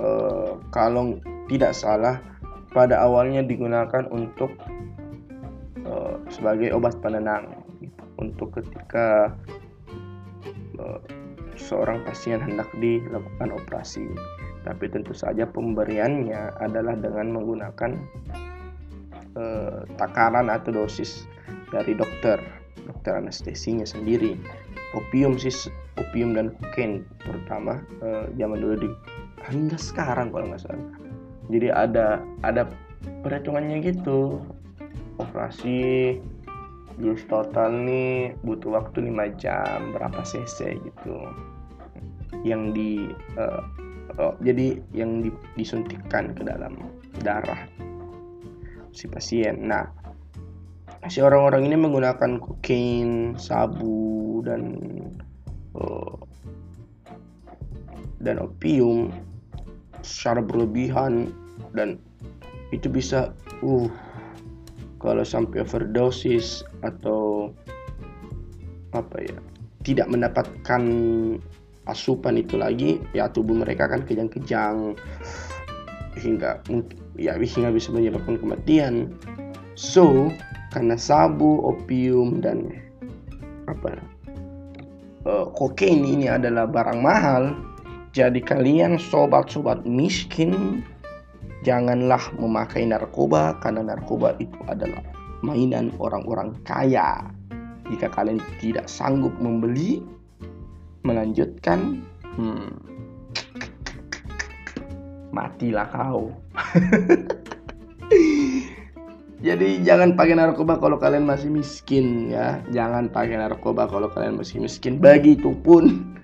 uh, 0.00 0.56
kalau 0.72 1.20
tidak 1.46 1.76
salah 1.76 2.18
pada 2.72 3.04
awalnya 3.04 3.44
digunakan 3.44 4.08
untuk 4.08 4.56
uh, 5.84 6.16
sebagai 6.32 6.72
obat 6.72 6.96
penenang 7.04 7.52
untuk 8.16 8.56
ketika 8.56 9.36
uh, 10.80 11.00
seorang 11.56 12.00
pasien 12.08 12.40
hendak 12.40 12.68
dilakukan 12.80 13.52
operasi. 13.52 14.08
Tapi 14.62 14.88
tentu 14.88 15.12
saja 15.12 15.44
pemberiannya 15.44 16.54
adalah 16.62 16.96
dengan 16.96 17.34
menggunakan 17.34 17.92
uh, 19.36 19.84
takaran 20.00 20.48
atau 20.48 20.72
dosis 20.72 21.28
dari 21.68 21.92
dokter 21.92 22.40
dokter 22.88 23.12
anestesinya 23.20 23.84
sendiri. 23.84 24.38
Opium 24.92 25.40
sih 25.40 25.52
opium 26.00 26.36
dan 26.36 26.52
kokain 26.60 27.04
terutama 27.24 27.80
zaman 28.36 28.60
dulu 28.60 28.76
di 28.76 28.90
hingga 29.48 29.80
sekarang 29.80 30.28
kalau 30.28 30.52
nggak 30.52 30.60
salah 30.60 31.01
jadi 31.50 31.74
ada 31.74 32.22
ada 32.46 32.68
perhitungannya 33.24 33.82
gitu. 33.82 34.42
Operasi 35.18 36.18
jus 37.00 37.24
total 37.26 37.72
nih 37.88 38.36
butuh 38.44 38.76
waktu 38.78 39.08
5 39.08 39.40
jam 39.40 39.96
berapa 39.96 40.20
cc 40.22 40.78
gitu. 40.82 41.16
Yang 42.46 42.62
di 42.76 42.90
uh, 43.38 43.62
oh, 44.20 44.34
jadi 44.44 44.78
yang 44.92 45.24
di, 45.24 45.30
disuntikkan 45.56 46.36
ke 46.36 46.42
dalam 46.44 46.78
darah 47.24 47.66
si 48.92 49.08
pasien. 49.08 49.66
Nah 49.66 49.88
si 51.10 51.18
orang-orang 51.18 51.66
ini 51.66 51.76
menggunakan 51.80 52.38
kokain 52.38 53.34
sabu 53.34 54.38
dan 54.46 54.78
uh, 55.74 56.14
dan 58.22 58.38
opium 58.38 59.10
secara 60.02 60.42
berlebihan 60.42 61.30
dan 61.74 61.98
itu 62.74 62.90
bisa 62.90 63.32
uh 63.62 63.88
kalau 65.02 65.26
sampai 65.26 65.66
overdosis 65.66 66.62
atau 66.86 67.50
apa 68.94 69.18
ya 69.24 69.38
tidak 69.82 70.06
mendapatkan 70.06 70.82
asupan 71.90 72.38
itu 72.38 72.54
lagi 72.54 73.02
ya 73.10 73.26
tubuh 73.26 73.58
mereka 73.58 73.90
kan 73.90 74.06
kejang-kejang 74.06 74.94
hingga 76.14 76.62
ya 77.18 77.34
hingga 77.34 77.72
bisa 77.72 77.90
menyebabkan 77.90 78.38
kematian. 78.38 79.10
So, 79.74 80.30
karena 80.70 80.94
sabu, 81.00 81.64
opium 81.64 82.44
dan 82.44 82.76
apa 83.66 83.98
uh, 85.24 85.48
kokain 85.56 86.04
ini 86.04 86.28
adalah 86.28 86.68
barang 86.68 87.00
mahal, 87.00 87.56
jadi 88.12 88.44
kalian 88.44 89.00
sobat-sobat 89.00 89.88
miskin 89.88 90.84
janganlah 91.64 92.20
memakai 92.36 92.84
narkoba 92.84 93.56
karena 93.64 93.88
narkoba 93.88 94.36
itu 94.36 94.60
adalah 94.68 95.00
mainan 95.40 95.88
orang-orang 95.96 96.52
kaya. 96.68 97.24
Jika 97.88 98.12
kalian 98.12 98.36
tidak 98.60 98.84
sanggup 98.84 99.32
membeli, 99.40 100.04
melanjutkan, 101.08 102.04
hmm, 102.36 102.68
matilah 105.32 105.88
kau. 105.88 106.36
Jadi 109.42 109.82
jangan 109.82 110.14
pakai 110.14 110.38
narkoba 110.38 110.78
kalau 110.78 111.00
kalian 111.00 111.26
masih 111.26 111.50
miskin 111.50 112.30
ya. 112.30 112.62
Jangan 112.70 113.08
pakai 113.10 113.40
narkoba 113.40 113.88
kalau 113.90 114.06
kalian 114.12 114.38
masih 114.38 114.62
miskin. 114.62 115.02
Begitupun 115.02 116.14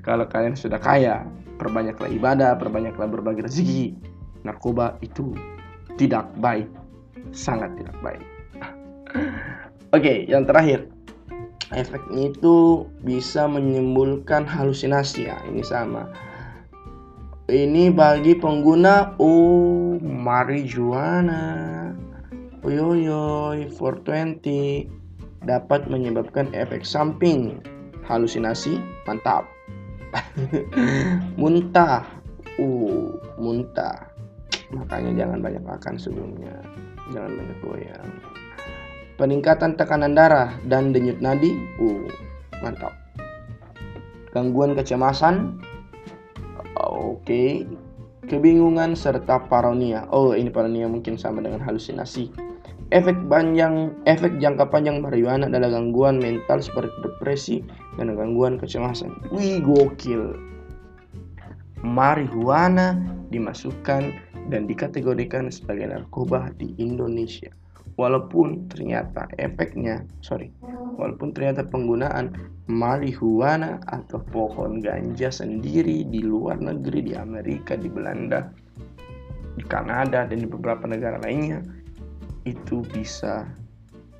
kalau 0.00 0.24
kalian 0.26 0.56
sudah 0.56 0.80
kaya, 0.80 1.22
perbanyaklah 1.60 2.08
ibadah, 2.08 2.56
perbanyaklah 2.56 3.08
berbagi 3.08 3.44
rezeki. 3.44 3.84
Narkoba 4.42 4.96
itu 5.04 5.36
tidak 6.00 6.28
baik, 6.40 6.68
sangat 7.36 7.76
tidak 7.76 7.96
baik. 8.00 8.24
Oke, 9.92 10.00
okay, 10.00 10.18
yang 10.24 10.48
terakhir. 10.48 10.88
Efeknya 11.70 12.34
itu 12.34 12.82
bisa 13.06 13.46
menimbulkan 13.46 14.42
halusinasi 14.42 15.30
ya. 15.30 15.38
Ini 15.46 15.62
sama. 15.62 16.10
Ini 17.46 17.94
bagi 17.94 18.34
pengguna 18.38 19.14
oh 19.18 19.98
marijuana 20.02 21.90
Oyoyoy 22.62 23.66
420 23.72 24.86
dapat 25.48 25.88
menyebabkan 25.90 26.52
efek 26.54 26.86
samping 26.86 27.58
halusinasi 28.06 28.78
mantap 29.08 29.48
muntah. 31.40 32.06
Uh 32.58 33.14
muntah. 33.40 34.10
Makanya 34.70 35.24
jangan 35.24 35.38
banyak 35.42 35.64
makan 35.64 35.94
sebelumnya. 35.98 36.54
Jangan 37.10 37.32
banyak 37.34 37.58
goyang. 37.62 38.08
Peningkatan 39.18 39.76
tekanan 39.76 40.14
darah 40.14 40.54
dan 40.66 40.94
denyut 40.94 41.18
nadi. 41.18 41.54
Uh 41.78 42.06
mantap. 42.62 42.94
Gangguan 44.30 44.78
kecemasan. 44.78 45.58
Oke. 46.78 47.24
Okay. 47.24 47.50
kebingungan 48.30 48.94
serta 48.94 49.42
paranoia. 49.50 50.06
Oh 50.14 50.38
ini 50.38 50.54
paranoia 50.54 50.86
mungkin 50.86 51.18
sama 51.18 51.42
dengan 51.42 51.58
halusinasi. 51.58 52.30
Efek 52.94 53.18
panjang, 53.26 53.90
efek 54.06 54.38
jangka 54.38 54.70
panjang 54.70 55.02
marijuana 55.02 55.50
adalah 55.50 55.74
gangguan 55.74 56.22
mental 56.22 56.62
seperti 56.62 56.94
depresi 57.02 57.56
dan 58.00 58.16
gangguan 58.16 58.56
kecemasan. 58.56 59.12
Wih, 59.28 59.60
gokil. 59.60 60.40
Marijuana 61.84 62.96
dimasukkan 63.28 64.16
dan 64.48 64.64
dikategorikan 64.64 65.52
sebagai 65.52 65.92
narkoba 65.92 66.48
di 66.56 66.72
Indonesia. 66.80 67.52
Walaupun 68.00 68.72
ternyata 68.72 69.28
efeknya, 69.36 70.00
sorry, 70.24 70.48
walaupun 70.96 71.36
ternyata 71.36 71.68
penggunaan 71.68 72.32
marijuana 72.64 73.76
atau 73.92 74.24
pohon 74.32 74.80
ganja 74.80 75.28
sendiri 75.28 76.08
di 76.08 76.24
luar 76.24 76.56
negeri, 76.56 77.12
di 77.12 77.14
Amerika, 77.16 77.76
di 77.76 77.92
Belanda, 77.92 78.48
di 79.52 79.64
Kanada, 79.68 80.24
dan 80.24 80.40
di 80.40 80.48
beberapa 80.48 80.88
negara 80.88 81.20
lainnya, 81.20 81.60
itu 82.48 82.80
bisa 82.88 83.44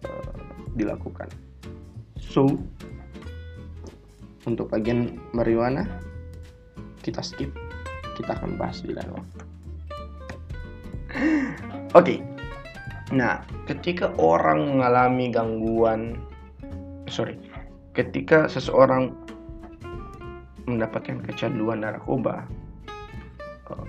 uh, 0.04 0.36
dilakukan. 0.76 1.32
So, 2.20 2.60
untuk 4.48 4.72
bagian 4.72 5.20
marijuana 5.36 5.84
kita 7.00 7.24
skip, 7.24 7.52
kita 8.16 8.36
akan 8.36 8.60
bahas 8.60 8.84
di 8.84 8.92
lain 8.92 9.12
waktu. 9.12 9.38
Oke, 11.90 11.96
okay. 11.96 12.18
nah 13.10 13.42
ketika 13.66 14.14
orang 14.20 14.78
mengalami 14.78 15.32
gangguan, 15.34 16.20
sorry, 17.10 17.34
ketika 17.98 18.46
seseorang 18.46 19.16
mendapatkan 20.70 21.18
kecanduan 21.26 21.82
narkoba, 21.82 22.46
uh, 23.74 23.86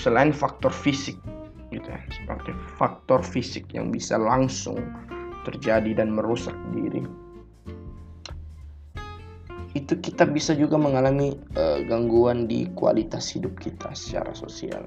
selain 0.00 0.32
faktor 0.32 0.72
fisik 0.72 1.20
gitu 1.70 1.86
ya 1.86 2.00
seperti 2.10 2.50
faktor 2.80 3.22
fisik 3.22 3.62
yang 3.70 3.94
bisa 3.94 4.18
langsung 4.18 4.80
terjadi 5.46 6.02
dan 6.02 6.10
merusak 6.10 6.56
diri 6.74 7.06
itu 9.70 10.02
kita 10.02 10.26
bisa 10.26 10.50
juga 10.58 10.74
mengalami 10.74 11.30
uh, 11.54 11.78
gangguan 11.86 12.50
di 12.50 12.66
kualitas 12.74 13.30
hidup 13.30 13.54
kita 13.62 13.94
secara 13.94 14.34
sosial. 14.34 14.82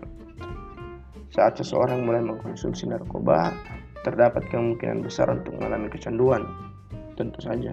Saat 1.32 1.64
seseorang 1.64 2.04
mulai 2.04 2.20
mengkonsumsi 2.20 2.92
narkoba 2.92 3.56
terdapat 4.04 4.44
kemungkinan 4.52 5.00
besar 5.00 5.32
untuk 5.32 5.56
mengalami 5.56 5.88
kecanduan. 5.88 6.44
Tentu 7.16 7.40
saja. 7.40 7.72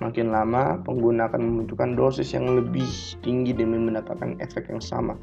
Makin 0.00 0.32
lama 0.32 0.80
pengguna 0.82 1.28
akan 1.30 1.40
membutuhkan 1.46 1.94
dosis 1.94 2.32
yang 2.34 2.48
lebih 2.48 2.88
tinggi 3.22 3.52
demi 3.52 3.76
mendapatkan 3.76 4.40
efek 4.40 4.72
yang 4.72 4.80
sama. 4.80 5.14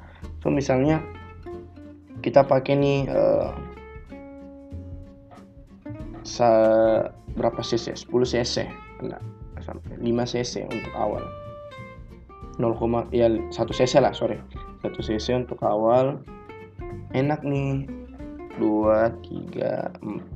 So 0.46 0.54
misalnya 0.54 1.02
kita 2.22 2.46
pakai 2.46 2.78
nih 2.78 3.00
uh, 3.10 3.52
berapa 7.34 7.60
cc? 7.66 7.98
10 7.98 8.08
cc. 8.08 8.56
Enggak 9.04 9.39
sampai 9.70 9.94
5 10.02 10.32
cc 10.34 10.54
untuk 10.66 10.94
awal. 10.98 11.24
0, 12.60 12.76
ya 13.16 13.30
1 13.30 13.54
cc 13.54 13.94
lah 14.02 14.12
sorry. 14.12 14.42
1 14.82 14.92
cc 14.98 15.28
untuk 15.46 15.62
awal. 15.62 16.20
Enak 17.14 17.46
nih. 17.46 17.86
2 18.60 19.56
3 19.56 20.04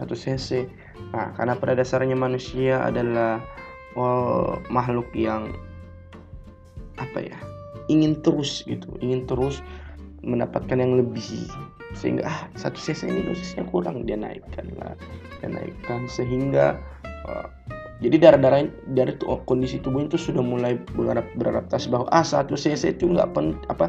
1 0.00 0.22
cc. 0.24 0.66
Nah 1.14 1.30
karena 1.38 1.54
pada 1.54 1.78
dasarnya 1.78 2.18
manusia 2.18 2.82
adalah 2.82 3.38
oh, 3.94 4.58
makhluk 4.72 5.06
yang 5.14 5.54
apa 6.98 7.22
ya 7.22 7.38
ingin 7.86 8.18
terus 8.24 8.66
gitu. 8.66 8.90
Ingin 8.98 9.28
terus 9.28 9.62
mendapatkan 10.24 10.80
yang 10.80 10.98
lebih. 10.98 11.46
Sehingga 11.94 12.26
ah 12.26 12.38
satu 12.58 12.80
cc 12.80 13.06
ini 13.06 13.22
dosisnya 13.30 13.62
kurang. 13.70 14.02
Dia 14.08 14.18
naikkan 14.18 14.66
lah. 14.82 14.98
Dia 15.38 15.54
naikkan 15.54 16.10
sehingga 16.10 16.74
uh, 17.28 17.46
jadi 18.04 18.16
darah-darah 18.20 18.68
dari 18.92 19.16
tuh, 19.16 19.40
kondisi 19.48 19.80
tubuh 19.80 20.04
itu 20.04 20.20
sudah 20.20 20.44
mulai 20.44 20.76
beradaptasi 21.32 21.88
bahwa 21.88 22.04
ah 22.12 22.20
satu 22.20 22.52
cc 22.52 23.00
itu 23.00 23.08
nggak 23.08 23.32
pen 23.32 23.56
apa 23.72 23.88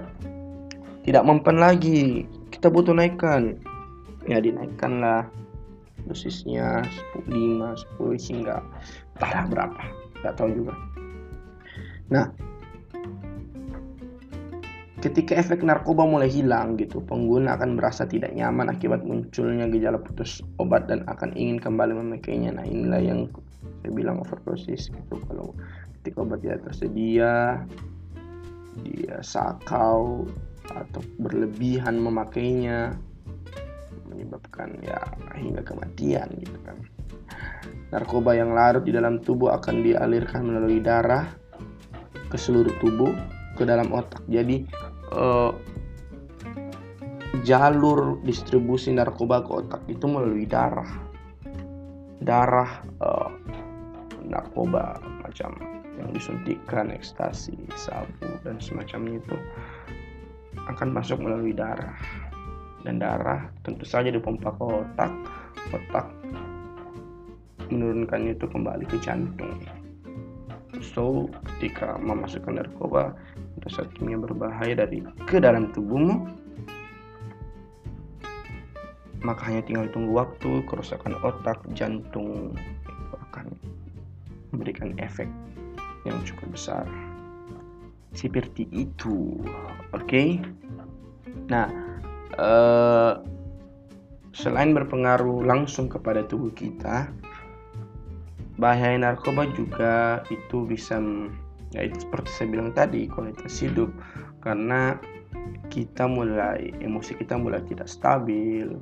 tidak 1.05 1.21
mempan 1.21 1.61
lagi. 1.61 2.25
Kita 2.49 2.73
butuh 2.73 2.97
naikkan. 2.97 3.61
Ya 4.25 4.41
dinaikkan 4.41 5.05
lah. 5.05 5.29
Dosisnya 6.09 6.81
5 7.13 7.29
10 7.29 8.29
hingga 8.29 8.65
entahlah 9.13 9.45
berapa. 9.45 9.83
Nggak 10.21 10.33
tahu 10.33 10.49
juga. 10.53 10.73
Nah 12.09 12.33
Ketika 15.05 15.37
efek 15.37 15.61
narkoba 15.61 16.01
mulai 16.09 16.25
hilang 16.25 16.81
gitu, 16.81 16.97
pengguna 16.97 17.53
akan 17.53 17.77
merasa 17.77 18.09
tidak 18.09 18.33
nyaman 18.33 18.73
akibat 18.73 19.05
munculnya 19.05 19.69
gejala 19.69 20.01
putus 20.01 20.41
obat 20.57 20.89
dan 20.89 21.05
akan 21.05 21.29
ingin 21.37 21.61
kembali 21.61 21.93
memakainya. 21.93 22.57
Nah 22.57 22.65
inilah 22.65 23.05
yang 23.05 23.29
saya 23.85 23.91
bilang 23.93 24.17
overdosis 24.21 24.89
gitu. 24.89 25.15
Kalau 25.29 25.53
ketika 26.01 26.17
obat 26.25 26.41
tidak 26.41 26.65
tersedia, 26.65 27.61
dia 28.81 29.17
sakau 29.21 30.25
atau 30.73 31.01
berlebihan 31.21 32.01
memakainya 32.01 32.97
menyebabkan 34.09 34.73
ya 34.81 34.97
hingga 35.37 35.61
kematian 35.61 36.33
gitu 36.41 36.57
kan. 36.65 36.77
Narkoba 37.93 38.33
yang 38.33 38.57
larut 38.57 38.83
di 38.83 38.91
dalam 38.91 39.21
tubuh 39.21 39.53
akan 39.53 39.85
dialirkan 39.85 40.49
melalui 40.49 40.81
darah 40.81 41.29
ke 42.27 42.37
seluruh 42.41 42.73
tubuh 42.81 43.13
ke 43.53 43.63
dalam 43.63 43.93
otak. 43.93 44.25
Jadi 44.25 44.65
uh, 45.13 45.53
jalur 47.45 48.17
distribusi 48.25 48.89
narkoba 48.89 49.45
ke 49.45 49.51
otak 49.53 49.81
itu 49.85 50.09
melalui 50.09 50.49
darah 50.49 51.04
darah 52.23 52.83
uh, 53.03 53.31
narkoba 54.23 54.99
macam 55.23 55.55
yang 55.95 56.09
disuntikan 56.11 56.91
ekstasi 56.91 57.55
sabu 57.75 58.27
dan 58.43 58.59
semacamnya 58.59 59.19
itu 59.19 59.37
akan 60.67 60.91
masuk 60.91 61.19
melalui 61.19 61.55
darah. 61.55 61.95
Dan 62.85 63.01
darah 63.01 63.49
tentu 63.65 63.81
saja 63.81 64.13
dipompa 64.13 64.53
ke 64.53 64.63
otak 64.63 65.11
otak 65.73 66.07
menurunkannya 67.73 68.37
itu 68.37 68.45
kembali 68.45 68.85
ke 68.85 68.97
jantung. 69.01 69.57
So 70.93 71.31
ketika 71.55 71.97
memasukkan 71.97 72.61
narkoba 72.61 73.15
zat 73.65 73.89
kimia 73.97 74.21
berbahaya 74.21 74.77
dari 74.77 75.01
ke 75.25 75.41
dalam 75.41 75.73
tubuhmu 75.73 76.29
maka 79.25 79.49
hanya 79.49 79.65
tinggal 79.65 79.89
tunggu 79.89 80.13
waktu 80.13 80.61
kerusakan 80.69 81.17
otak 81.25 81.57
jantung 81.73 82.53
itu 82.85 83.15
akan 83.29 83.49
memberikan 84.53 84.93
efek 85.01 85.25
yang 86.05 86.21
cukup 86.21 86.53
besar. 86.53 86.85
Seperti 88.13 88.69
itu. 88.69 89.41
Oke? 89.91 90.05
Okay? 90.05 90.29
nah 91.51 91.67
uh, 92.39 93.19
selain 94.31 94.71
berpengaruh 94.71 95.43
langsung 95.43 95.91
kepada 95.91 96.23
tubuh 96.23 96.49
kita 96.55 97.11
bahaya 98.55 98.95
narkoba 98.95 99.51
juga 99.51 100.23
itu 100.31 100.63
bisa 100.63 100.95
ya 101.75 101.83
itu 101.83 102.07
seperti 102.07 102.29
saya 102.31 102.47
bilang 102.55 102.71
tadi 102.71 103.09
kualitas 103.11 103.59
hidup. 103.59 103.91
Karena 104.39 104.95
kita 105.67 106.05
mulai 106.05 106.71
emosi 106.79 107.17
kita 107.17 107.35
mulai 107.35 107.59
tidak 107.67 107.89
stabil 107.89 108.77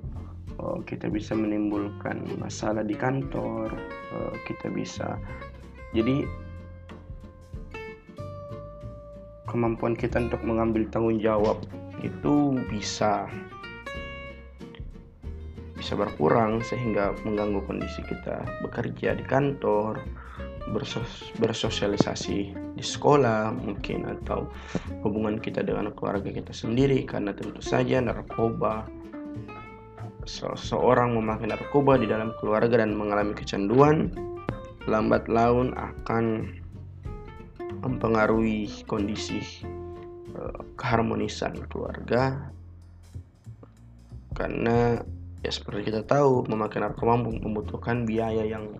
kita 0.85 1.09
bisa 1.09 1.33
menimbulkan 1.33 2.23
masalah 2.37 2.85
di 2.85 2.93
kantor 2.93 3.73
oh, 4.15 4.33
kita 4.45 4.69
bisa 4.69 5.17
jadi 5.93 6.25
kemampuan 9.49 9.93
kita 9.93 10.17
untuk 10.17 10.41
mengambil 10.41 10.89
tanggung 10.89 11.21
jawab 11.21 11.61
itu 12.01 12.57
bisa 12.73 13.29
bisa 15.77 15.93
berkurang 15.99 16.63
sehingga 16.63 17.11
mengganggu 17.27 17.59
kondisi 17.67 18.01
kita 18.07 18.41
bekerja 18.63 19.19
di 19.19 19.25
kantor 19.27 19.99
bersos 20.71 21.27
bersosialisasi 21.43 22.55
di 22.79 22.85
sekolah 22.85 23.51
mungkin 23.51 24.07
atau 24.07 24.47
hubungan 25.03 25.37
kita 25.37 25.59
dengan 25.59 25.91
keluarga 25.91 26.31
kita 26.31 26.55
sendiri 26.55 27.03
karena 27.03 27.35
tentu 27.35 27.59
saja 27.59 27.99
narkoba 27.99 28.87
seseorang 30.25 31.15
memakai 31.15 31.51
narkoba 31.51 31.99
di 31.99 32.07
dalam 32.07 32.31
keluarga 32.39 32.79
dan 32.79 32.95
mengalami 32.95 33.35
kecanduan 33.35 34.11
lambat 34.87 35.27
laun 35.31 35.71
akan 35.75 36.47
mempengaruhi 37.83 38.71
kondisi 38.87 39.43
uh, 40.35 40.63
keharmonisan 40.79 41.67
keluarga. 41.67 42.51
Karena 44.33 44.97
ya 45.43 45.51
seperti 45.51 45.91
kita 45.91 46.01
tahu 46.07 46.47
memakai 46.47 46.81
narkoba 46.81 47.19
membutuhkan 47.19 48.07
biaya 48.07 48.47
yang 48.47 48.79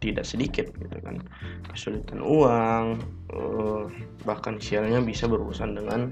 tidak 0.00 0.24
sedikit 0.24 0.72
gitu 0.80 0.96
kan. 1.04 1.20
Kesulitan 1.68 2.24
uang 2.24 3.04
uh, 3.36 3.84
bahkan 4.24 4.56
sialnya 4.56 5.04
bisa 5.04 5.28
berurusan 5.28 5.76
dengan 5.76 6.08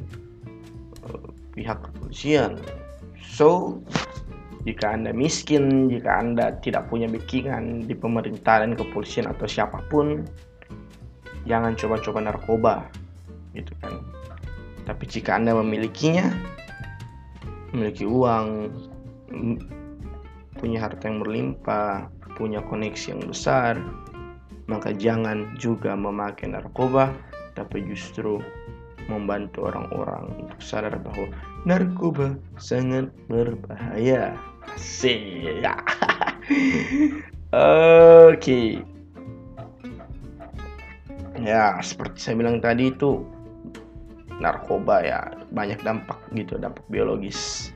uh, 1.08 1.28
pihak 1.56 1.80
kepolisian. 1.80 2.60
So 3.24 3.80
jika 4.66 4.94
anda 4.94 5.14
miskin 5.14 5.86
jika 5.86 6.18
anda 6.18 6.58
tidak 6.64 6.90
punya 6.90 7.06
backingan 7.06 7.86
di 7.86 7.94
pemerintahan 7.94 8.74
kepolisian 8.74 9.30
atau 9.30 9.46
siapa 9.46 9.78
pun 9.86 10.26
jangan 11.46 11.78
coba-coba 11.78 12.18
narkoba. 12.24 12.74
Gitu 13.54 13.72
kan. 13.82 14.02
Tapi 14.84 15.04
jika 15.06 15.36
anda 15.36 15.54
memilikinya 15.54 16.32
memiliki 17.72 18.08
uang 18.08 18.72
punya 20.58 20.78
harta 20.82 21.06
yang 21.06 21.20
berlimpah 21.20 22.08
punya 22.34 22.62
koneksi 22.64 23.14
yang 23.14 23.22
besar, 23.26 23.78
maka 24.70 24.94
jangan 24.94 25.58
juga 25.58 25.92
memakai 25.98 26.54
narkoba, 26.54 27.10
tapi 27.58 27.82
justru 27.84 28.38
membantu 29.10 29.66
orang-orang 29.66 30.28
untuk 30.46 30.60
sadar 30.62 30.94
bahwa 31.00 31.26
narkoba 31.68 32.40
sangat 32.56 33.12
berbahaya. 33.28 34.32
Asik. 34.72 35.60
Oke. 37.52 38.32
Okay. 38.40 38.68
Ya, 41.44 41.76
seperti 41.84 42.18
saya 42.18 42.34
bilang 42.40 42.64
tadi 42.64 42.88
itu 42.90 43.22
narkoba 44.40 45.04
ya 45.04 45.20
banyak 45.52 45.78
dampak 45.84 46.18
gitu, 46.32 46.56
dampak 46.56 46.82
biologis 46.88 47.70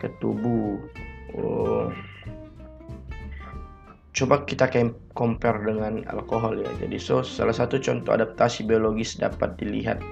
ke 0.00 0.08
tubuh. 0.18 0.80
Oh, 1.36 1.92
coba 4.16 4.44
kita 4.44 4.68
compare 5.14 5.62
dengan 5.62 6.02
alkohol 6.08 6.58
ya. 6.58 6.70
Jadi 6.80 6.96
so 6.96 7.20
salah 7.22 7.54
satu 7.54 7.78
contoh 7.78 8.16
adaptasi 8.16 8.66
biologis 8.66 9.14
dapat 9.20 9.54
dilihat 9.62 10.02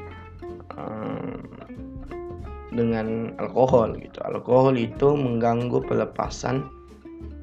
um, 0.79 1.43
dengan 2.71 3.35
alkohol 3.43 3.99
gitu. 3.99 4.19
Alkohol 4.23 4.79
itu 4.79 5.15
mengganggu 5.15 5.83
pelepasan 5.85 6.67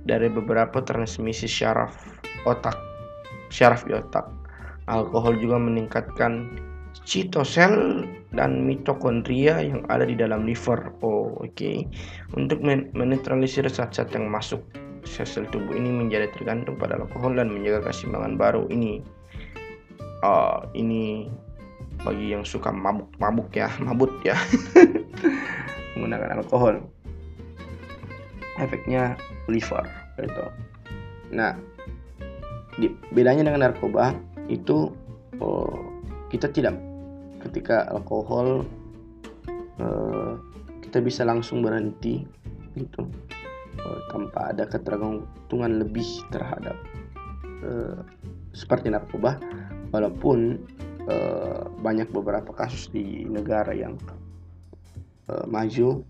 dari 0.08 0.32
beberapa 0.32 0.80
transmisi 0.80 1.46
syaraf 1.46 1.94
otak, 2.48 2.76
syaraf 3.52 3.84
di 3.84 3.96
otak. 3.96 4.28
Alkohol 4.88 5.36
juga 5.36 5.60
meningkatkan 5.60 6.48
citosel 7.04 8.08
dan 8.32 8.64
mitokondria 8.64 9.60
yang 9.60 9.84
ada 9.92 10.08
di 10.08 10.16
dalam 10.16 10.48
liver. 10.48 10.96
Oh, 11.04 11.36
oke. 11.44 11.52
Okay. 11.52 11.84
Untuk 12.40 12.64
menetralisir 12.96 13.68
zat-zat 13.68 14.16
yang 14.16 14.32
masuk 14.32 14.64
sel-sel 15.08 15.48
tubuh 15.50 15.76
ini 15.76 15.88
menjadi 15.88 16.28
tergantung 16.36 16.76
pada 16.76 17.00
alkohol 17.00 17.40
dan 17.40 17.48
menjaga 17.48 17.90
keseimbangan 17.90 18.36
baru 18.36 18.68
ini 18.68 19.00
uh, 20.22 20.68
ini 20.76 21.32
bagi 22.04 22.36
yang 22.36 22.44
suka 22.46 22.70
mabuk-mabuk 22.70 23.50
ya 23.56 23.72
mabut 23.82 24.12
ya 24.22 24.38
menggunakan 25.96 26.42
alkohol. 26.42 26.82
Efeknya 28.58 29.14
liver 29.46 29.86
itu 30.18 30.46
nah 31.28 31.54
di, 32.80 32.88
bedanya 33.12 33.52
dengan 33.52 33.68
narkoba 33.68 34.16
itu 34.48 34.90
oh, 35.44 35.78
kita 36.32 36.50
tidak 36.50 36.74
ketika 37.44 37.88
alkohol 37.92 38.66
uh, 39.80 40.40
kita 40.84 41.04
bisa 41.04 41.28
langsung 41.28 41.62
berhenti 41.62 42.24
gitu. 42.80 43.08
Uh, 43.78 44.00
tanpa 44.10 44.50
ada 44.50 44.66
ketergantungan 44.66 45.84
lebih 45.84 46.26
terhadap 46.34 46.74
uh, 47.62 48.02
seperti 48.56 48.90
narkoba. 48.90 49.38
Walaupun 49.94 50.60
uh, 51.08 51.64
banyak 51.80 52.10
beberapa 52.12 52.52
kasus 52.52 52.90
di 52.92 53.24
negara 53.30 53.72
yang 53.72 53.96
uh, 55.28 55.46
maju 55.48 56.04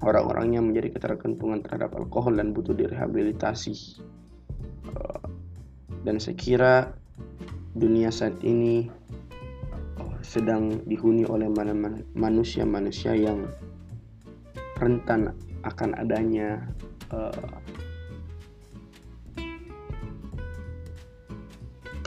orang-orangnya 0.00 0.60
menjadi 0.64 0.96
ketergantungan 0.96 1.60
terhadap 1.60 1.94
alkohol 1.96 2.36
dan 2.36 2.56
butuh 2.56 2.72
direhabilitasi. 2.72 4.00
Uh, 4.90 5.22
dan 6.02 6.16
saya 6.16 6.36
dunia 7.76 8.08
saat 8.08 8.34
ini 8.40 8.88
sedang 10.20 10.80
dihuni 10.86 11.26
oleh 11.26 11.50
manusia-manusia 12.14 13.18
yang 13.18 13.50
rentan 14.78 15.34
akan 15.66 15.92
adanya 15.98 16.64
uh, 17.12 17.34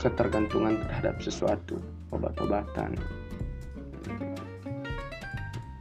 ketergantungan 0.00 0.80
terhadap 0.84 1.16
sesuatu 1.22 1.80
obat-obatan 2.12 2.98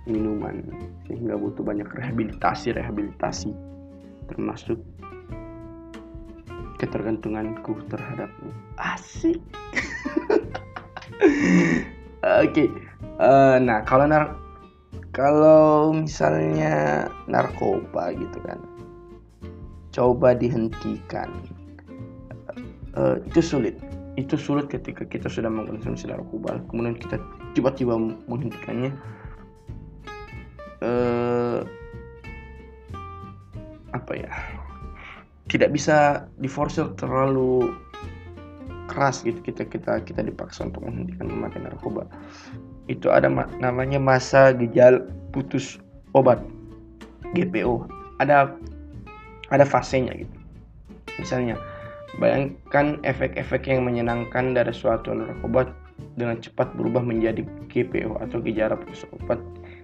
minuman 0.04 0.64
sehingga 1.08 1.40
butuh 1.40 1.64
banyak 1.64 1.88
rehabilitasi 1.88 2.76
rehabilitasi 2.76 3.56
termasuk 4.28 4.80
ketergantunganku 6.80 7.80
terhadapmu 7.88 8.52
asik. 8.76 9.40
Oke 12.24 12.52
okay. 12.52 12.68
uh, 13.20 13.56
eh, 13.56 13.58
nah 13.64 13.84
kalau 13.88 14.08
nar 14.08 14.36
kalau 15.14 15.94
misalnya 15.94 17.08
narkoba 17.30 18.12
gitu 18.18 18.40
kan 18.44 18.60
coba 19.94 20.34
dihentikan. 20.34 21.30
Uh, 22.94 23.18
itu 23.30 23.42
sulit. 23.42 23.78
Itu 24.18 24.38
sulit 24.38 24.70
ketika 24.70 25.06
kita 25.06 25.30
sudah 25.30 25.50
mengkonsumsi 25.50 26.10
narkoba. 26.10 26.62
Kemudian 26.70 26.98
kita 26.98 27.18
tiba-tiba 27.54 27.98
menghentikannya 28.30 28.94
uh, 30.84 31.64
apa 33.96 34.14
ya? 34.14 34.32
Tidak 35.48 35.72
bisa 35.72 36.28
diforsir 36.40 36.92
terlalu 37.00 37.72
keras 38.92 39.24
gitu 39.24 39.40
kita 39.40 39.64
kita 39.66 40.04
kita 40.04 40.22
dipaksa 40.22 40.68
untuk 40.68 40.84
menghentikan 40.84 41.32
memakai 41.32 41.64
narkoba. 41.64 42.04
Itu 42.92 43.10
ada 43.10 43.32
namanya 43.64 43.98
masa 43.98 44.52
gejala 44.52 45.08
putus 45.32 45.80
obat 46.14 46.44
GPO 47.34 47.88
ada 48.22 48.54
ada 49.50 49.66
fasenya 49.66 50.14
gitu. 50.14 50.36
Misalnya 51.18 51.58
bayangkan 52.22 53.02
efek-efek 53.02 53.66
yang 53.66 53.86
menyenangkan 53.86 54.54
dari 54.54 54.74
suatu 54.74 55.14
narkoba 55.14 55.74
dengan 56.18 56.38
cepat 56.42 56.74
berubah 56.78 57.02
menjadi 57.02 57.46
GPO 57.70 58.22
atau 58.22 58.38
gejala 58.42 58.78
psikopat 58.78 59.40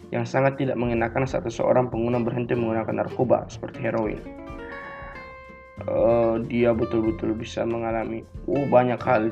yang 0.09 0.25
sangat 0.25 0.57
tidak 0.57 0.77
mengenakan 0.77 1.29
saat 1.29 1.45
seorang 1.45 1.89
pengguna 1.89 2.17
berhenti 2.21 2.57
menggunakan 2.57 3.05
narkoba 3.05 3.45
seperti 3.49 3.85
heroin. 3.85 4.21
Uh, 5.87 6.43
dia 6.51 6.75
betul-betul 6.75 7.31
bisa 7.37 7.63
mengalami 7.63 8.27
uh, 8.51 8.65
banyak 8.67 8.99
hal 8.99 9.31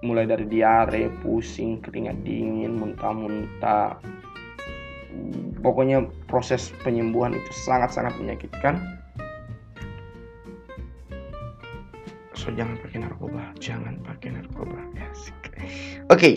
mulai 0.00 0.24
dari 0.24 0.48
diare, 0.48 1.12
pusing, 1.20 1.78
keringat 1.84 2.16
dingin, 2.24 2.80
muntah-muntah. 2.80 4.00
Pokoknya 5.60 6.08
proses 6.24 6.72
penyembuhan 6.80 7.36
itu 7.36 7.52
sangat-sangat 7.68 8.16
menyakitkan. 8.16 8.80
So 12.32 12.48
jangan 12.56 12.80
pakai 12.80 13.04
narkoba, 13.04 13.52
jangan 13.60 14.00
pakai 14.00 14.32
narkoba. 14.32 14.80
Yes. 14.96 15.28
Oke, 15.44 15.60
okay. 16.08 16.34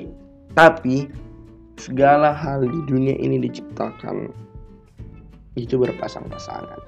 tapi 0.52 1.08
segala 1.84 2.32
hal 2.32 2.64
di 2.64 2.80
dunia 2.88 3.20
ini 3.20 3.44
diciptakan 3.44 4.32
itu 5.60 5.76
berpasang-pasangan. 5.76 6.80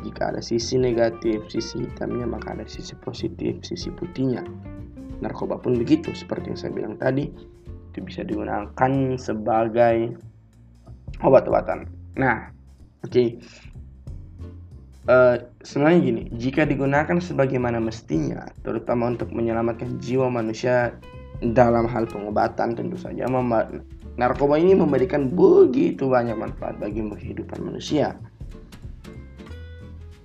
Jika 0.00 0.32
ada 0.32 0.40
sisi 0.40 0.80
negatif, 0.80 1.44
sisi 1.52 1.84
hitamnya, 1.84 2.24
maka 2.28 2.56
ada 2.56 2.64
sisi 2.64 2.96
positif, 3.04 3.60
sisi 3.64 3.92
putihnya 3.92 4.44
narkoba 5.24 5.56
pun 5.56 5.80
begitu 5.80 6.12
seperti 6.12 6.52
yang 6.52 6.58
saya 6.58 6.72
bilang 6.76 6.94
tadi 7.00 7.32
itu 7.92 7.98
bisa 8.04 8.26
digunakan 8.26 8.92
sebagai 9.16 10.18
obat-obatan 11.24 11.86
nah 12.18 12.52
oke 13.00 13.10
okay. 13.10 13.28
uh, 15.08 15.38
eh, 15.40 15.48
sebenarnya 15.62 16.00
gini 16.04 16.22
jika 16.36 16.68
digunakan 16.68 17.16
sebagaimana 17.16 17.80
mestinya 17.80 18.44
terutama 18.66 19.08
untuk 19.08 19.30
menyelamatkan 19.30 19.96
jiwa 20.02 20.28
manusia 20.28 20.92
dalam 21.42 21.88
hal 21.90 22.06
pengobatan 22.06 22.78
tentu 22.78 22.94
saja 23.00 23.26
narkoba 24.14 24.60
ini 24.60 24.78
memberikan 24.78 25.30
begitu 25.32 26.06
banyak 26.06 26.38
manfaat 26.38 26.78
bagi 26.78 27.02
kehidupan 27.02 27.60
manusia 27.62 28.14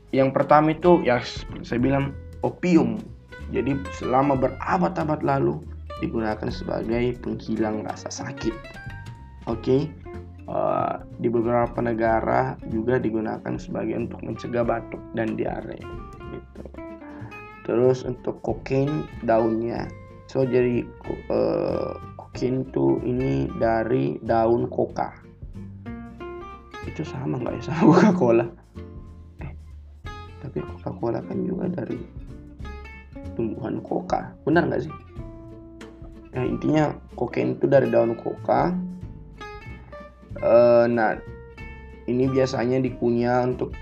yang 0.09 0.33
pertama 0.33 0.73
itu 0.73 1.01
ya 1.05 1.21
saya 1.61 1.79
bilang 1.81 2.13
opium 2.41 3.01
jadi 3.49 3.77
selama 3.97 4.37
berabad-abad 4.37 5.25
lalu 5.25 5.57
digunakan 5.99 6.49
sebagai 6.49 7.19
penghilang 7.19 7.83
rasa 7.83 8.07
sakit. 8.09 8.55
Oke, 9.47 9.59
okay? 9.59 9.81
uh, 10.47 11.03
di 11.19 11.27
beberapa 11.27 11.81
negara 11.81 12.55
juga 12.71 13.01
digunakan 13.01 13.53
sebagai 13.59 13.97
untuk 13.97 14.21
mencegah 14.23 14.63
batuk 14.63 15.01
dan 15.17 15.35
diare. 15.35 15.79
Gitu. 16.31 16.63
Terus 17.67 18.05
untuk 18.05 18.41
kokain 18.41 19.05
daunnya, 19.25 19.89
so 20.29 20.45
jadi 20.45 20.85
uh, 21.29 21.93
kokain 22.29 22.61
itu 22.61 23.01
ini 23.01 23.49
dari 23.57 24.21
daun 24.21 24.69
koka. 24.69 25.11
Itu 26.85 27.01
sama 27.01 27.41
nggak 27.41 27.57
ya 27.57 27.63
sama 27.73 27.81
Coca 27.97 28.11
Cola? 28.13 28.45
Eh, 29.41 29.51
tapi 30.39 30.61
Coca 30.61 30.89
Cola 30.93 31.19
kan 31.25 31.37
juga 31.41 31.65
dari 31.73 31.97
tumbuhan 33.33 33.81
koka 33.81 34.31
benar 34.45 34.69
nggak 34.69 34.85
sih? 34.85 34.95
Nah 36.37 36.45
intinya 36.45 36.93
kokain 37.17 37.57
itu 37.57 37.65
dari 37.65 37.89
daun 37.89 38.13
koka 38.13 38.71
uh, 40.45 40.85
nah 40.85 41.17
ini 42.07 42.29
biasanya 42.29 42.79
dikunyah 42.81 43.45
untuk 43.45 43.73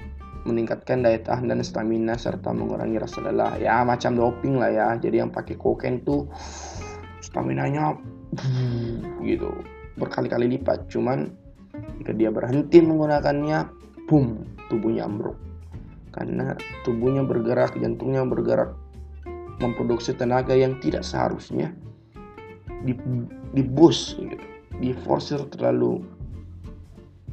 meningkatkan 0.47 1.03
daya 1.03 1.19
tahan 1.19 1.51
dan 1.51 1.59
stamina 1.59 2.15
serta 2.15 2.55
mengurangi 2.55 2.95
rasa 2.97 3.19
lelah. 3.19 3.59
Ya 3.59 3.83
macam 3.83 4.15
doping 4.15 4.55
lah 4.55 4.71
ya. 4.71 4.87
Jadi 4.95 5.19
yang 5.19 5.31
pakai 5.31 5.59
kokain 5.59 6.03
tuh 6.07 6.31
stamina-nya 7.19 7.99
gitu. 9.23 9.51
Berkali-kali 9.97 10.57
lipat 10.57 10.87
cuman 10.91 11.31
jika 12.01 12.13
dia 12.13 12.29
berhenti 12.29 12.81
menggunakannya 12.81 13.69
boom 14.05 14.45
tubuhnya 14.69 15.07
ambruk. 15.07 15.37
Karena 16.13 16.57
tubuhnya 16.81 17.21
bergerak 17.21 17.77
jantungnya 17.77 18.25
bergerak 18.25 18.73
memproduksi 19.61 20.13
tenaga 20.13 20.53
yang 20.53 20.77
tidak 20.81 21.01
seharusnya 21.01 21.73
di, 22.85 22.93
di 23.53 23.63
boost 23.65 24.17
gitu, 24.21 24.45
di 24.77 24.93
force 24.93 25.33
terlalu 25.53 26.01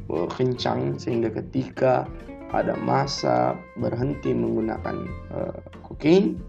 uh, 0.08 0.28
kencang 0.32 0.96
sehingga 0.96 1.28
ketika 1.32 2.08
ada 2.52 2.76
masa 2.80 3.58
berhenti 3.76 4.32
menggunakan 4.32 4.96
uh, 5.32 5.58
kokain, 5.84 6.40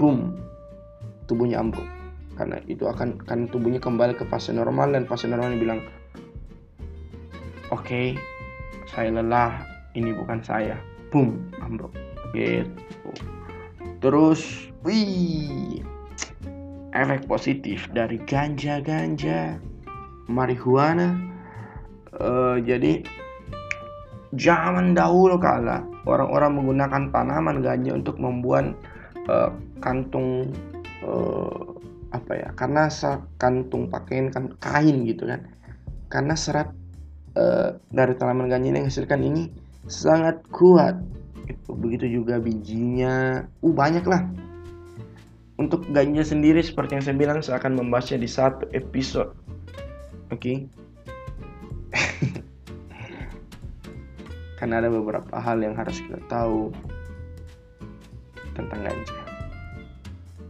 boom, 0.00 0.36
tubuhnya 1.28 1.60
ambruk 1.60 1.95
karena 2.36 2.60
itu 2.68 2.84
akan 2.84 3.18
kan 3.24 3.48
tubuhnya 3.48 3.80
kembali 3.80 4.14
ke 4.16 4.24
fase 4.28 4.52
normal 4.52 4.92
dan 4.92 5.08
fase 5.08 5.26
normal 5.26 5.56
bilang 5.56 5.80
oke 7.72 7.82
okay, 7.82 8.14
saya 8.92 9.10
lelah 9.10 9.64
ini 9.96 10.12
bukan 10.12 10.44
saya 10.44 10.76
boom 11.10 11.40
ambruk 11.64 11.92
gitu 12.36 12.68
terus 14.04 14.66
Wih, 14.86 15.82
efek 16.94 17.26
positif 17.26 17.90
dari 17.90 18.22
ganja-ganja, 18.22 19.58
marihuana. 20.30 21.18
Uh, 22.14 22.62
jadi 22.62 23.02
zaman 24.38 24.94
dahulu 24.94 25.42
kala 25.42 25.82
orang-orang 26.06 26.54
menggunakan 26.54 27.02
tanaman 27.10 27.66
ganja 27.66 27.98
untuk 27.98 28.14
membuat 28.22 28.78
uh, 29.26 29.50
kantung 29.82 30.54
uh, 31.02 31.75
apa 32.12 32.32
ya? 32.34 32.48
Karena 32.54 32.90
kantung 33.40 33.88
pakaian 33.90 34.30
kan 34.30 34.54
kain 34.60 35.06
gitu 35.06 35.26
kan. 35.26 35.46
Karena 36.12 36.38
serat 36.38 36.70
uh, 37.34 37.78
dari 37.90 38.14
tanaman 38.14 38.50
ganja 38.50 38.70
yang 38.70 38.86
menghasilkan 38.86 39.22
ini 39.22 39.50
sangat 39.90 40.42
kuat. 40.50 40.98
Begitu 41.66 42.22
juga 42.22 42.42
bijinya. 42.42 43.46
Uh 43.62 43.74
banyak 43.74 44.06
lah 44.06 44.26
untuk 45.56 45.88
ganja 45.88 46.20
sendiri 46.20 46.60
seperti 46.60 47.00
yang 47.00 47.04
saya 47.04 47.16
bilang 47.16 47.38
saya 47.40 47.56
akan 47.60 47.80
membahasnya 47.80 48.20
di 48.20 48.28
satu 48.28 48.68
episode. 48.76 49.32
Oke. 50.28 50.36
Okay? 50.36 50.56
Karena 54.60 54.80
ada 54.80 54.88
beberapa 54.92 55.36
hal 55.36 55.60
yang 55.60 55.76
harus 55.76 56.00
kita 56.00 56.20
tahu 56.28 56.72
tentang 58.56 58.80
ganja. 58.84 59.25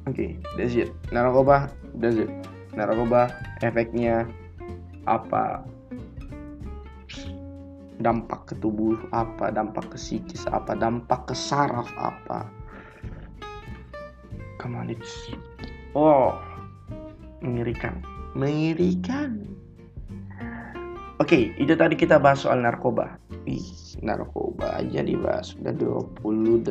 Oke, 0.07 0.38
okay, 0.38 0.55
that's 0.55 0.79
it. 0.79 0.95
Narkoba, 1.11 1.66
that's 1.99 2.14
it. 2.14 2.31
Narkoba, 2.79 3.27
efeknya 3.59 4.23
apa? 5.03 5.66
Dampak 7.99 8.47
ke 8.47 8.55
tubuh 8.62 8.95
apa? 9.11 9.51
Dampak 9.51 9.90
ke 9.90 9.99
psikis 9.99 10.47
apa? 10.47 10.79
Dampak 10.79 11.27
ke 11.27 11.35
saraf 11.35 11.90
apa? 11.99 12.47
Kamalits. 14.62 15.35
Oh, 15.99 16.38
mengerikan. 17.42 17.99
Mengerikan. 18.38 19.42
Oke, 21.19 21.27
okay, 21.27 21.42
itu 21.59 21.75
tadi 21.75 21.99
kita 21.99 22.23
bahas 22.23 22.47
soal 22.47 22.62
narkoba. 22.62 23.19
Ih, 23.51 23.99
narkoba 24.07 24.79
aja 24.79 25.03
dibahas 25.03 25.59
udah 25.59 25.75
28 26.23 26.62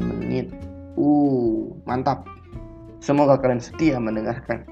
menit. 0.00 0.48
Uh, 0.96 1.68
mantap. 1.84 2.37
Semoga 2.98 3.38
kalian 3.38 3.62
setia 3.62 3.96
mendengarkan. 4.02 4.66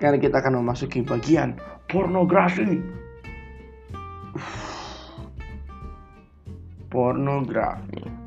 Karena 0.00 0.16
kita 0.16 0.40
akan 0.40 0.64
memasuki 0.64 1.04
bagian 1.04 1.60
pornografi. 1.88 2.80
Pornografi. 6.88 8.18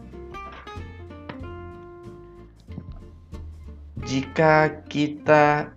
jika 4.11 4.83
kita 4.91 5.71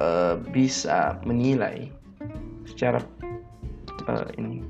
uh, 0.00 0.40
bisa 0.54 1.18
menilai 1.26 1.92
secara 2.64 3.02
uh, 4.08 4.24
ini 4.40 4.64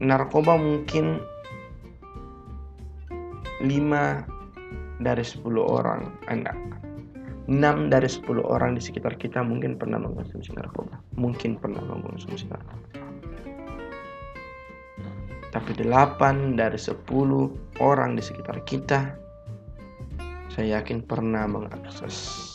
narkoba 0.00 0.58
mungkin 0.58 1.22
5 3.62 4.33
dari 5.00 5.24
10 5.24 5.42
orang 5.58 6.10
enggak. 6.30 6.56
6 7.44 7.92
dari 7.92 8.08
10 8.08 8.40
orang 8.40 8.72
di 8.72 8.80
sekitar 8.80 9.20
kita 9.20 9.44
mungkin 9.44 9.76
pernah 9.76 10.00
mengkonsumsi 10.00 10.56
narkoba. 10.56 10.96
Mungkin 11.16 11.60
pernah 11.60 11.84
mengkonsumsi 11.84 12.48
narkoba. 12.48 12.88
Tapi 15.54 15.70
8 15.78 16.58
dari 16.58 16.78
10 16.80 17.06
orang 17.78 18.18
di 18.18 18.22
sekitar 18.24 18.58
kita 18.66 19.24
saya 20.50 20.78
yakin 20.78 21.02
pernah 21.02 21.50
mengakses 21.50 22.54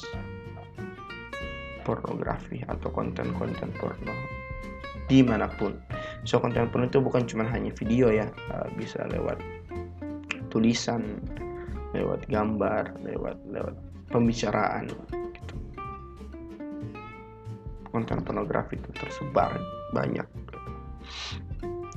pornografi 1.84 2.64
atau 2.68 2.88
konten-konten 2.92 3.76
porno 3.76 4.16
di 5.10 5.26
mana 5.26 5.50
pun. 5.50 5.74
So 6.24 6.38
konten 6.40 6.70
porno 6.70 6.86
itu 6.88 7.02
bukan 7.02 7.26
cuma 7.26 7.44
hanya 7.50 7.74
video 7.76 8.14
ya, 8.14 8.30
uh, 8.54 8.70
bisa 8.78 9.04
lewat 9.10 9.42
tulisan, 10.54 11.20
lewat 11.94 12.26
gambar, 12.30 12.94
lewat 13.02 13.38
lewat 13.50 13.76
pembicaraan. 14.10 14.90
Gitu. 14.90 15.20
konten 17.90 18.22
pornografi 18.22 18.78
itu 18.78 18.90
tersebar 18.96 19.58
banyak 19.92 20.26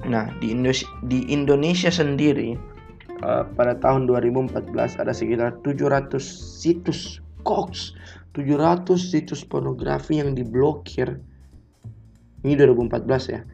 nah 0.02 0.26
di 0.42 0.50
Indonesia, 0.50 0.88
di 1.06 1.30
Indonesia 1.30 1.92
sendiri 1.92 2.58
uh, 3.22 3.46
pada 3.54 3.78
tahun 3.78 4.10
2014 4.10 4.74
ada 4.98 5.14
sekitar 5.14 5.54
700 5.62 6.18
situs 6.18 7.22
Cox 7.46 7.94
700 8.34 8.98
situs 8.98 9.46
pornografi 9.46 10.18
yang 10.18 10.34
diblokir 10.34 11.22
ini 12.42 12.58
2014 12.58 13.30
ya 13.30 13.46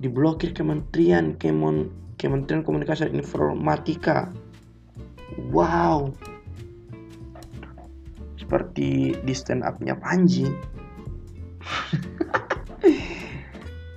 diblokir 0.00 0.56
Kementerian 0.56 1.36
Kemon 1.36 1.92
Kementerian 2.16 2.64
Komunikasi 2.64 3.10
dan 3.10 3.20
Informatika 3.20 4.32
wow 5.52 6.12
seperti 8.38 9.16
di 9.24 9.34
stand 9.34 9.64
upnya 9.64 9.96
Panji 9.96 10.48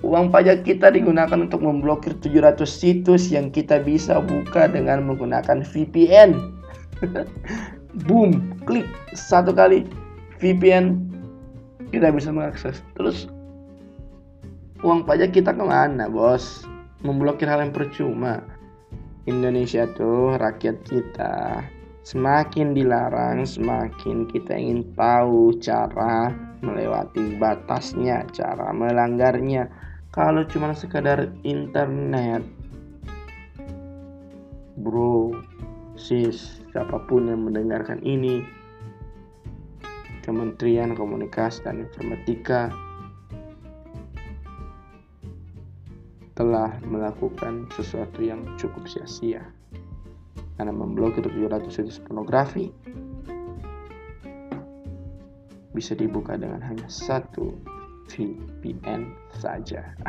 Uang 0.08 0.32
pajak 0.32 0.64
kita 0.64 0.88
digunakan 0.88 1.36
untuk 1.36 1.60
memblokir 1.60 2.16
700 2.24 2.64
situs 2.64 3.28
yang 3.28 3.52
kita 3.52 3.84
bisa 3.84 4.24
buka 4.24 4.72
dengan 4.72 5.04
menggunakan 5.04 5.68
VPN. 5.68 6.32
Boom, 8.08 8.56
klik 8.64 8.88
satu 9.12 9.52
kali 9.52 9.84
VPN 10.40 10.96
kita 11.92 12.14
bisa 12.16 12.32
mengakses. 12.32 12.80
Terus 12.96 13.28
uang 14.80 15.04
pajak 15.04 15.36
kita 15.36 15.52
ke 15.52 15.64
mana, 15.66 16.08
bos? 16.08 16.64
Memblokir 17.04 17.52
hal 17.52 17.68
yang 17.68 17.76
percuma. 17.76 18.46
Indonesia 19.28 19.84
tuh 19.94 20.40
rakyat 20.40 20.78
kita 20.88 21.62
Semakin 22.08 22.72
dilarang, 22.72 23.44
semakin 23.44 24.32
kita 24.32 24.56
ingin 24.56 24.96
tahu 24.96 25.60
cara 25.60 26.32
melewati 26.64 27.36
batasnya, 27.36 28.24
cara 28.32 28.72
melanggarnya. 28.72 29.68
Kalau 30.16 30.48
cuma 30.48 30.72
sekadar 30.72 31.28
internet, 31.44 32.48
bro, 34.80 35.36
sis, 36.00 36.64
siapa 36.72 36.96
pun 37.12 37.28
yang 37.28 37.44
mendengarkan 37.44 38.00
ini, 38.08 38.40
Kementerian 40.24 40.96
Komunikasi 40.96 41.68
dan 41.68 41.84
Informatika 41.84 42.72
telah 46.38 46.70
melakukan 46.86 47.66
sesuatu 47.74 48.22
yang 48.22 48.46
cukup 48.62 48.86
sia-sia 48.86 49.42
karena 50.62 50.70
memblokir 50.70 51.26
700 51.26 51.66
situs 51.74 51.98
pornografi 51.98 52.70
bisa 55.74 55.98
dibuka 55.98 56.38
dengan 56.38 56.62
hanya 56.62 56.86
satu 56.86 57.58
VPN 58.10 59.14
saja. 59.38 59.82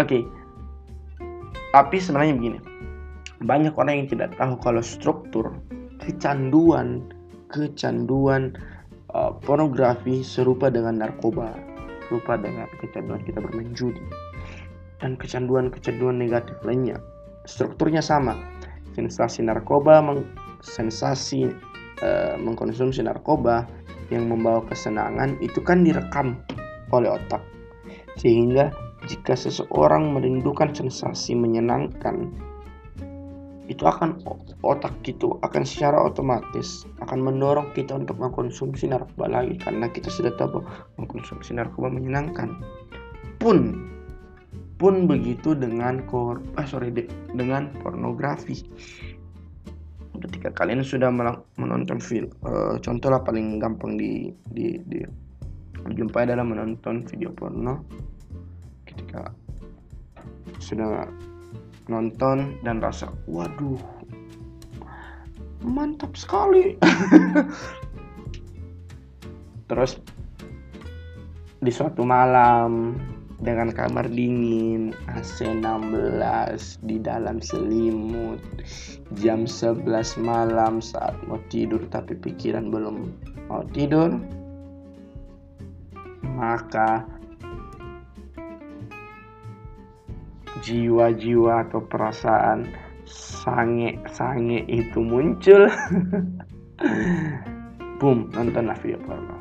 Oke, 0.00 0.22
okay. 0.22 0.22
tapi 1.70 1.98
sebenarnya 1.98 2.34
begini, 2.38 2.58
banyak 3.42 3.74
orang 3.74 4.06
yang 4.06 4.08
tidak 4.10 4.30
tahu 4.38 4.58
kalau 4.62 4.82
struktur 4.82 5.54
kecanduan 6.02 7.06
kecanduan 7.50 8.54
uh, 9.14 9.30
pornografi 9.46 10.26
serupa 10.26 10.66
dengan 10.66 10.98
narkoba, 10.98 11.54
serupa 12.06 12.38
dengan 12.38 12.70
kecanduan 12.78 13.20
kita 13.26 13.42
bermain 13.42 13.70
judi 13.74 14.02
dan 15.02 15.18
kecanduan-kecanduan 15.18 16.16
negatif 16.16 16.56
lainnya. 16.64 16.96
Strukturnya 17.44 18.00
sama. 18.00 18.34
Sensasi 18.96 19.44
narkoba 19.44 20.00
meng, 20.00 20.24
sensasi 20.64 21.52
uh, 22.00 22.34
mengkonsumsi 22.40 23.04
narkoba 23.04 23.68
yang 24.08 24.30
membawa 24.30 24.64
kesenangan 24.70 25.36
itu 25.44 25.60
kan 25.60 25.84
direkam 25.84 26.40
oleh 26.94 27.12
otak. 27.12 27.44
Sehingga 28.16 28.72
jika 29.04 29.36
seseorang 29.36 30.16
merindukan 30.16 30.72
sensasi 30.72 31.36
menyenangkan 31.36 32.32
itu 33.66 33.82
akan 33.82 34.22
otak 34.62 34.94
itu 35.06 35.34
akan 35.42 35.66
secara 35.66 35.98
otomatis 35.98 36.86
akan 37.02 37.18
mendorong 37.18 37.74
kita 37.74 37.98
untuk 37.98 38.14
mengkonsumsi 38.22 38.86
narkoba 38.86 39.26
lagi 39.26 39.58
karena 39.58 39.90
kita 39.90 40.06
sudah 40.06 40.30
tahu 40.38 40.62
mengkonsumsi 41.02 41.58
narkoba 41.58 41.90
menyenangkan. 41.90 42.62
Pun 43.42 43.90
pun 44.76 45.08
begitu 45.08 45.56
dengan 45.56 46.04
kor 46.06 46.38
eh 46.60 46.66
sorry 46.68 46.94
de, 46.94 47.10
dengan 47.34 47.74
pornografi. 47.82 48.62
Ketika 50.16 50.48
kalian 50.54 50.80
sudah 50.80 51.12
menonton 51.60 52.00
film 52.00 52.32
uh, 52.46 52.80
contoh 52.80 53.12
lah 53.12 53.20
paling 53.20 53.60
gampang 53.60 54.00
di 54.00 54.32
di, 54.54 54.80
di 54.88 55.02
dijumpai 55.90 56.26
adalah 56.30 56.46
menonton 56.46 57.02
video 57.04 57.34
porno. 57.34 57.82
Ketika 58.86 59.34
sudah 60.62 61.04
nonton 61.86 62.58
dan 62.66 62.82
rasa 62.82 63.14
waduh 63.30 63.78
mantap 65.66 66.14
sekali. 66.14 66.78
Terus 69.70 69.98
di 71.58 71.74
suatu 71.74 72.06
malam 72.06 72.94
dengan 73.42 73.74
kamar 73.74 74.08
dingin, 74.08 74.94
AC 75.10 75.44
16 75.44 76.86
di 76.86 76.96
dalam 77.02 77.42
selimut, 77.42 78.40
jam 79.18 79.44
11 79.44 79.82
malam 80.22 80.80
saat 80.80 81.18
mau 81.26 81.42
tidur 81.52 81.82
tapi 81.90 82.16
pikiran 82.16 82.70
belum 82.70 83.10
mau 83.50 83.66
tidur, 83.74 84.14
maka 86.22 87.04
jiwa-jiwa 90.62 91.68
atau 91.68 91.80
perasaan 91.84 92.70
sange-sange 93.08 94.64
itu 94.70 94.98
muncul. 95.00 95.68
Boom, 98.00 98.28
nontonlah 98.36 98.76
video 98.84 99.00
porno. 99.04 99.36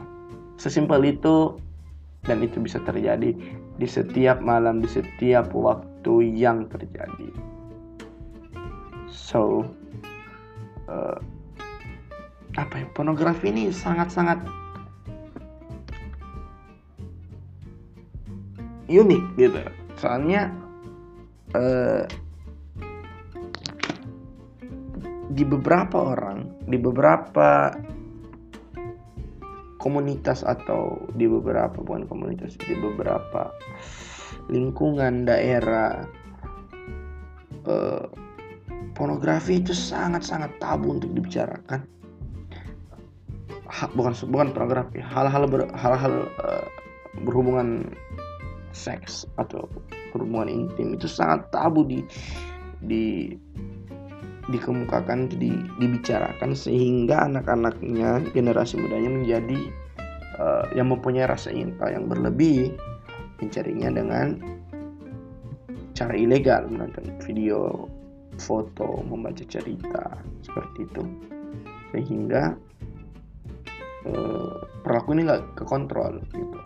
Sesimpel 0.56 1.04
itu 1.12 1.60
dan 2.25 2.41
itu 2.41 2.58
bisa 2.58 2.82
terjadi 2.82 3.36
di 3.75 3.88
setiap 3.88 4.41
malam 4.41 4.82
di 4.82 4.89
setiap 4.89 5.51
waktu 5.51 6.32
yang 6.34 6.65
terjadi 6.71 7.30
so 9.12 9.63
uh, 10.89 11.17
apa 12.56 12.75
ya 12.82 12.88
pornografi 12.95 13.51
ini 13.51 13.69
sangat-sangat 13.69 14.41
unik 18.89 19.23
gitu 19.38 19.60
soalnya 19.99 20.49
uh, 21.56 22.04
di 25.36 25.44
beberapa 25.44 26.15
orang 26.15 26.48
di 26.70 26.78
beberapa 26.80 27.76
komunitas 29.84 30.41
atau 30.41 30.98
di 31.13 31.28
beberapa 31.30 31.78
bukan 31.84 32.10
komunitas 32.10 32.58
di 32.58 32.74
beberapa 32.74 33.54
lingkungan 34.50 35.30
daerah 35.30 36.02
eh, 37.70 38.06
pornografi 38.98 39.62
itu 39.62 39.76
sangat-sangat 39.76 40.58
tabu 40.58 40.96
untuk 40.96 41.12
dibicarakan. 41.13 41.84
Ha, 43.65 43.91
bukan 43.91 44.13
bukan 44.32 44.48
pornografi 44.56 45.04
hal-hal 45.04 45.52
ber, 45.52 45.68
hal-hal 45.76 46.32
uh, 46.39 46.63
berhubungan 47.28 47.91
seks 48.72 49.28
atau 49.36 49.68
berhubungan 50.16 50.47
intim. 50.47 50.95
Itu 50.95 51.11
sangat 51.11 51.51
tabu 51.51 51.84
di 51.84 51.99
di 52.80 53.36
dikemukakan 54.45 55.34
di, 55.41 55.57
dibicarakan 55.82 56.53
sehingga 56.53 57.26
anak-anaknya 57.26 58.30
generasi 58.30 58.78
mudanya 58.78 59.09
menjadi 59.09 59.59
uh, 60.38 60.66
yang 60.78 60.93
mempunyai 60.93 61.26
rasa 61.26 61.49
tahu 61.49 61.89
yang 61.89 62.05
berlebih 62.05 62.70
mencarinya 63.41 63.89
dengan 63.89 64.38
cara 65.97 66.13
ilegal 66.13 66.70
menonton 66.70 67.09
video 67.24 67.89
foto 68.38 69.01
membaca 69.01 69.41
cerita 69.47 70.20
seperti 70.45 70.86
itu. 70.86 71.03
Sehingga 71.95 72.53
uh, 74.05 74.55
perilaku 74.84 75.09
ini 75.18 75.22
nggak 75.26 75.43
kekontrol 75.57 76.22
gitu. 76.36 76.59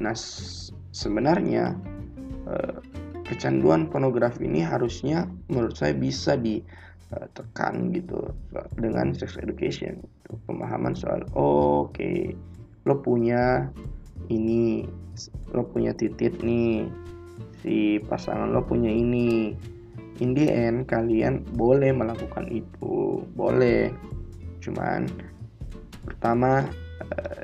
Nah 0.00 0.16
sebenarnya 0.94 1.74
uh, 2.46 2.78
kecanduan 3.26 3.90
pornografi 3.90 4.46
ini 4.46 4.62
harusnya 4.62 5.26
menurut 5.50 5.74
saya 5.74 5.90
bisa 5.96 6.38
ditekan 6.38 7.90
gitu 7.90 8.30
dengan 8.78 9.10
sex 9.10 9.34
education 9.42 9.98
gitu. 9.98 10.38
pemahaman 10.46 10.94
soal 10.94 11.26
oke 11.34 11.90
okay, 11.90 12.38
lo 12.86 13.02
punya 13.02 13.66
ini 14.30 14.86
lo 15.50 15.66
punya 15.66 15.90
titit 15.96 16.38
nih 16.46 16.86
si 17.64 17.98
pasangan 18.06 18.54
lo 18.54 18.62
punya 18.62 18.92
ini 18.92 19.56
in 20.22 20.30
the 20.36 20.46
end 20.46 20.86
kalian 20.86 21.42
boleh 21.58 21.90
melakukan 21.90 22.46
itu 22.54 23.24
boleh 23.34 23.90
cuman 24.62 25.10
pertama 26.06 26.62
uh, 27.08 27.42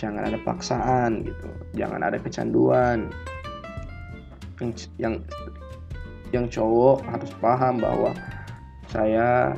jangan 0.00 0.32
ada 0.32 0.40
paksaan 0.40 1.28
gitu. 1.28 1.52
Jangan 1.76 2.00
ada 2.00 2.16
kecanduan. 2.16 3.12
Yang 4.56 4.88
yang 4.96 5.14
yang 6.32 6.48
cowok 6.48 7.04
harus 7.04 7.30
paham 7.44 7.84
bahwa 7.84 8.16
saya 8.88 9.52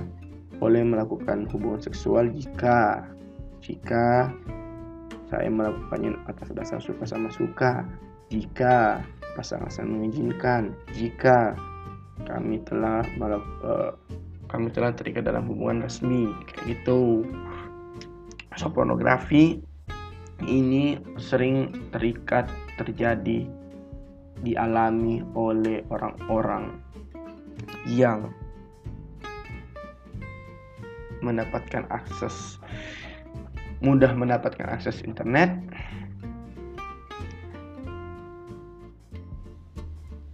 boleh 0.59 0.83
melakukan 0.83 1.47
hubungan 1.55 1.79
seksual 1.79 2.27
jika 2.35 3.07
jika 3.63 4.35
saya 5.31 5.49
melakukannya 5.49 6.19
atas 6.27 6.51
dasar 6.53 6.79
suka 6.83 7.07
sama 7.07 7.31
suka 7.31 7.87
jika 8.29 9.01
pasangan 9.39 9.71
saya 9.71 9.87
mengizinkan 9.89 10.75
jika 10.93 11.55
kami 12.29 12.61
telah 12.69 13.03
melakukan 13.17 13.63
uh, 13.65 13.93
kami 14.51 14.69
telah 14.69 14.93
terikat 14.93 15.25
dalam 15.25 15.49
hubungan 15.49 15.81
resmi 15.89 16.29
kayak 16.45 16.77
gitu. 16.77 17.25
So 18.61 18.69
pornografi 18.69 19.65
ini 20.47 20.99
sering 21.19 21.73
terikat 21.95 22.49
terjadi 22.77 23.47
dialami 24.43 25.23
oleh 25.39 25.87
orang-orang 25.91 26.83
yang 27.87 28.31
mendapatkan 31.23 31.87
akses 31.95 32.59
mudah 33.83 34.11
mendapatkan 34.15 34.67
akses 34.71 35.03
internet 35.03 35.51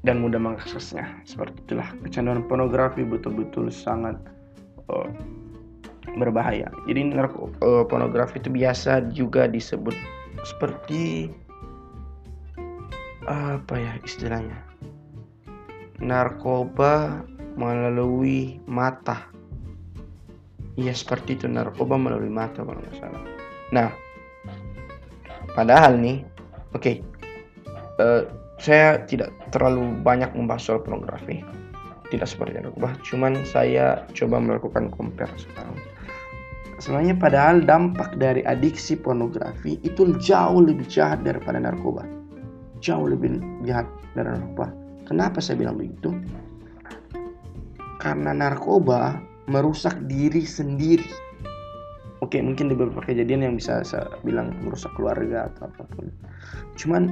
dan 0.08 0.24
mudah 0.24 0.40
mengaksesnya. 0.40 1.04
Seperti 1.28 1.60
itulah 1.68 1.92
kecanduan 2.00 2.44
pornografi 2.48 3.04
betul-betul 3.04 3.68
sangat 3.68 4.16
uh, 4.88 5.08
berbahaya. 6.16 6.70
Jadi 6.88 7.12
narko 7.12 7.52
uh, 7.60 7.84
pornografi 7.84 8.40
itu 8.40 8.48
biasa 8.48 9.12
juga 9.12 9.44
disebut 9.50 9.92
seperti 10.46 11.28
apa 13.28 13.74
ya 13.76 13.92
istilahnya? 14.00 14.56
Narkoba 16.00 17.20
melalui 17.58 18.62
mata. 18.64 19.28
Iya 20.78 20.94
seperti 20.94 21.34
itu 21.34 21.50
narkoba 21.50 21.98
melalui 21.98 22.30
mata 22.30 22.62
kalau 22.62 22.78
nggak 22.78 22.96
salah. 22.96 23.22
Nah 23.74 23.90
padahal 25.52 25.98
nih 25.98 26.22
oke 26.72 26.80
okay, 26.80 26.96
uh, 27.98 28.22
eh, 28.22 28.22
saya 28.62 29.02
tidak 29.06 29.34
terlalu 29.50 29.90
banyak 30.06 30.30
membahas 30.32 30.70
soal 30.70 30.80
pornografi. 30.80 31.42
Tidak 32.08 32.24
seperti 32.24 32.56
narkoba 32.56 32.94
cuman 33.04 33.44
saya 33.44 34.06
coba 34.16 34.40
melakukan 34.40 34.88
compare 34.94 35.34
sekarang 35.36 35.76
sebenarnya 36.78 37.18
padahal 37.18 37.62
dampak 37.66 38.16
dari 38.18 38.42
adiksi 38.46 38.98
pornografi 38.98 39.78
itu 39.82 40.14
jauh 40.22 40.62
lebih 40.62 40.86
jahat 40.86 41.22
daripada 41.26 41.58
narkoba 41.58 42.18
jauh 42.80 43.06
lebih 43.10 43.42
jahat 43.66 43.86
dari 44.14 44.30
narkoba. 44.30 44.70
Kenapa 45.06 45.42
saya 45.42 45.58
bilang 45.58 45.78
begitu? 45.78 46.14
Karena 47.98 48.30
narkoba 48.30 49.18
merusak 49.50 49.98
diri 50.06 50.44
sendiri. 50.46 51.08
Oke, 52.18 52.42
mungkin 52.42 52.70
di 52.70 52.74
beberapa 52.74 53.06
kejadian 53.06 53.46
yang 53.46 53.54
bisa 53.54 53.82
saya 53.86 54.10
bilang 54.26 54.50
merusak 54.62 54.90
keluarga 54.98 55.48
atau 55.50 55.70
apa 55.70 55.82
pun. 55.94 56.06
Cuman 56.74 57.02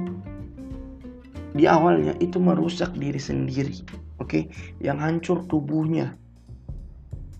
di 1.55 1.63
awalnya 1.65 2.13
itu 2.19 2.37
merusak 2.37 2.91
diri 2.95 3.17
sendiri. 3.17 3.81
Oke, 4.19 4.51
yang 4.83 4.99
hancur 4.99 5.47
tubuhnya, 5.47 6.19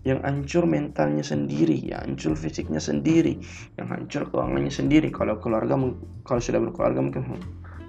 yang 0.06 0.22
hancur 0.22 0.64
mentalnya 0.64 1.26
sendiri, 1.26 1.78
yang 1.82 2.14
hancur 2.14 2.38
fisiknya 2.38 2.78
sendiri, 2.78 3.38
yang 3.74 3.90
hancur 3.90 4.30
keuangannya 4.30 4.70
sendiri. 4.70 5.10
Kalau 5.10 5.38
keluarga, 5.42 5.74
kalau 6.22 6.40
sudah 6.40 6.62
berkeluarga 6.62 7.02
mungkin 7.02 7.22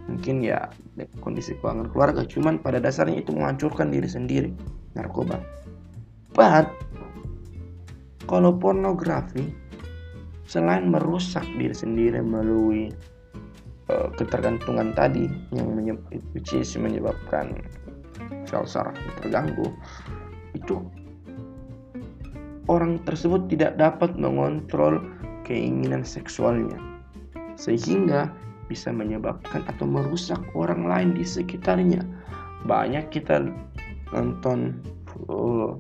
mungkin 0.10 0.42
ya 0.42 0.74
kondisi 1.22 1.54
keuangan 1.62 1.94
keluarga 1.94 2.26
cuman 2.26 2.58
pada 2.58 2.82
dasarnya 2.82 3.22
itu 3.22 3.30
menghancurkan 3.30 3.94
diri 3.94 4.10
sendiri 4.10 4.50
narkoba 4.98 5.38
but 6.34 6.66
kalau 8.26 8.58
pornografi 8.58 9.54
selain 10.50 10.90
merusak 10.90 11.46
diri 11.62 11.78
sendiri 11.78 12.26
melalui 12.26 12.90
uh, 13.94 14.10
ketergantungan 14.18 14.98
tadi 14.98 15.30
yang 15.54 15.78
menyebab, 15.78 16.10
which 16.34 16.54
menyebabkan 16.74 17.54
sel 18.50 18.66
saraf 18.66 18.98
terganggu 19.22 19.70
itu 20.58 20.82
orang 22.70 23.02
tersebut 23.04 23.50
tidak 23.50 23.76
dapat 23.82 24.14
mengontrol 24.16 25.02
keinginan 25.44 26.06
seksualnya 26.06 26.78
sehingga 27.58 28.32
bisa 28.70 28.94
menyebabkan 28.94 29.66
atau 29.66 29.90
merusak 29.90 30.40
orang 30.54 30.86
lain 30.86 31.10
di 31.18 31.26
sekitarnya. 31.26 32.06
Banyak 32.64 33.10
kita 33.10 33.50
nonton 34.14 34.78
uh, 35.28 35.76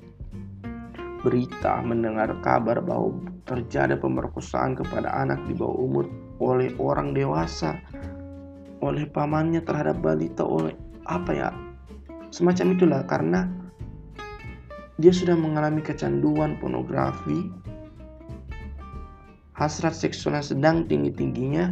berita, 1.21 1.79
mendengar 1.85 2.33
kabar 2.41 2.81
bahwa 2.81 3.13
terjadi 3.45 3.95
pemerkosaan 3.95 4.73
kepada 4.73 5.13
anak 5.13 5.37
di 5.45 5.53
bawah 5.53 5.77
umur 5.77 6.05
oleh 6.41 6.73
orang 6.81 7.13
dewasa, 7.13 7.77
oleh 8.81 9.05
pamannya 9.05 9.61
terhadap 9.61 10.01
balita, 10.01 10.41
oleh 10.41 10.73
apa 11.05 11.31
ya, 11.31 11.49
semacam 12.33 12.73
itulah 12.73 13.01
karena 13.05 13.45
dia 14.99 15.15
sudah 15.15 15.33
mengalami 15.33 15.79
kecanduan 15.79 16.59
pornografi, 16.59 17.47
hasrat 19.55 19.95
seksual 19.95 20.37
yang 20.37 20.47
sedang 20.47 20.77
tinggi-tingginya, 20.91 21.71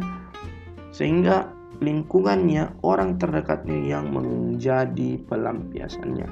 sehingga 0.90 1.52
lingkungannya 1.78 2.74
orang 2.82 3.20
terdekatnya 3.20 3.78
yang 3.84 4.10
menjadi 4.10 5.20
pelampiasannya. 5.28 6.26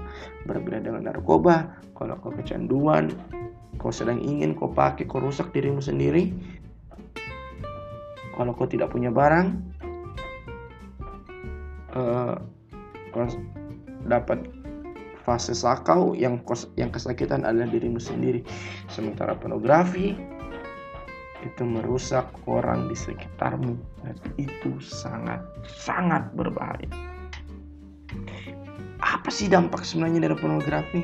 Berbeda 0.49 0.83
dengan 0.83 1.07
narkoba 1.07 1.79
kalau 1.95 2.19
kau 2.21 2.33
kecanduan 2.35 3.13
kau 3.77 3.93
sedang 3.93 4.21
ingin 4.21 4.57
kau 4.57 4.73
pakai 4.73 5.05
kau 5.09 5.21
rusak 5.21 5.53
dirimu 5.53 5.81
sendiri 5.85 6.33
kalau 8.37 8.53
kau 8.53 8.69
tidak 8.69 8.93
punya 8.93 9.09
barang 9.13 9.57
uh, 11.97 12.37
kau 13.13 13.25
dapat 14.09 14.49
fase 15.27 15.59
sakau 15.59 16.15
yang 16.15 16.39
yang 16.79 16.95
kesakitan 16.95 17.43
adalah 17.43 17.67
dirimu 17.67 17.99
sendiri 17.99 18.47
sementara 18.87 19.35
pornografi 19.35 20.15
itu 21.43 21.63
merusak 21.67 22.27
orang 22.47 22.87
di 22.87 22.95
sekitarmu 22.95 23.75
dan 24.07 24.17
itu 24.39 24.79
sangat 24.83 25.43
sangat 25.67 26.31
berbahaya. 26.35 26.89
Apa 29.03 29.29
sih 29.29 29.51
dampak 29.51 29.83
sebenarnya 29.87 30.31
dari 30.31 30.37
pornografi? 30.39 31.03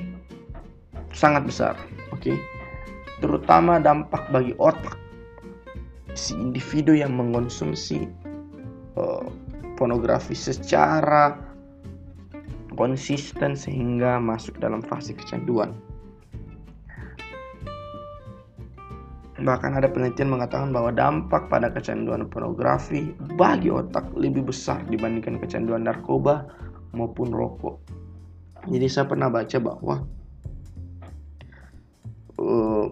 Sangat 1.12 1.44
besar, 1.44 1.74
oke. 2.10 2.24
Okay? 2.24 2.36
Terutama 3.20 3.78
dampak 3.78 4.32
bagi 4.32 4.56
otak 4.58 4.98
si 6.16 6.34
individu 6.34 6.96
yang 6.96 7.14
mengonsumsi 7.14 8.08
uh, 8.96 9.28
pornografi 9.76 10.34
secara 10.34 11.51
konsisten 12.74 13.54
sehingga 13.54 14.18
masuk 14.18 14.58
dalam 14.58 14.80
fase 14.84 15.12
kecanduan. 15.12 15.76
Bahkan 19.42 19.74
ada 19.74 19.90
penelitian 19.90 20.30
mengatakan 20.30 20.70
bahwa 20.70 20.94
dampak 20.94 21.50
pada 21.50 21.66
kecanduan 21.66 22.30
pornografi 22.30 23.10
bagi 23.34 23.74
otak 23.74 24.06
lebih 24.14 24.46
besar 24.46 24.78
dibandingkan 24.86 25.42
kecanduan 25.42 25.82
narkoba 25.82 26.46
maupun 26.94 27.34
rokok. 27.34 27.82
Jadi 28.70 28.86
saya 28.86 29.10
pernah 29.10 29.26
baca 29.26 29.58
bahwa 29.58 30.06
uh, 32.38 32.86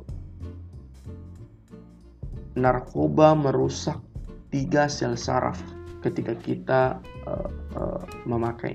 narkoba 2.58 3.38
merusak 3.38 4.02
tiga 4.50 4.90
sel 4.90 5.14
saraf 5.14 5.62
ketika 6.02 6.34
kita 6.34 6.82
uh, 7.30 7.48
uh, 7.78 8.02
memakai 8.26 8.74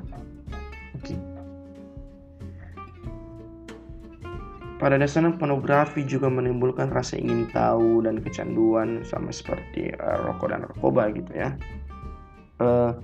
oke 0.97 1.03
okay. 1.03 1.19
Pada 4.81 4.97
dasarnya 4.97 5.37
pornografi 5.37 6.01
juga 6.09 6.25
menimbulkan 6.25 6.89
rasa 6.89 7.13
ingin 7.13 7.45
tahu 7.53 8.01
dan 8.01 8.17
kecanduan 8.17 9.05
sama 9.05 9.29
seperti 9.29 9.93
uh, 9.93 10.25
rokok 10.25 10.49
dan 10.49 10.65
narkoba 10.65 11.13
gitu 11.13 11.29
ya. 11.37 11.53
Uh, 12.57 12.97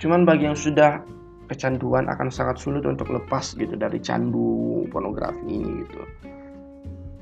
cuman 0.00 0.24
bagi 0.24 0.48
yang 0.48 0.56
sudah 0.56 1.04
kecanduan 1.46 2.10
akan 2.10 2.28
sangat 2.28 2.58
sulit 2.58 2.82
untuk 2.82 3.10
lepas 3.10 3.54
gitu 3.54 3.74
dari 3.78 4.02
candu 4.02 4.82
pornografi 4.90 5.46
ini 5.46 5.86
gitu. 5.86 6.00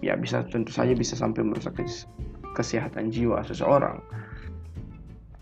Ya 0.04 0.16
bisa 0.16 0.44
tentu 0.48 0.72
saja 0.72 0.92
bisa 0.92 1.16
sampai 1.16 1.44
merusak 1.44 1.80
kesehatan 2.56 3.12
jiwa 3.12 3.44
seseorang. 3.44 4.00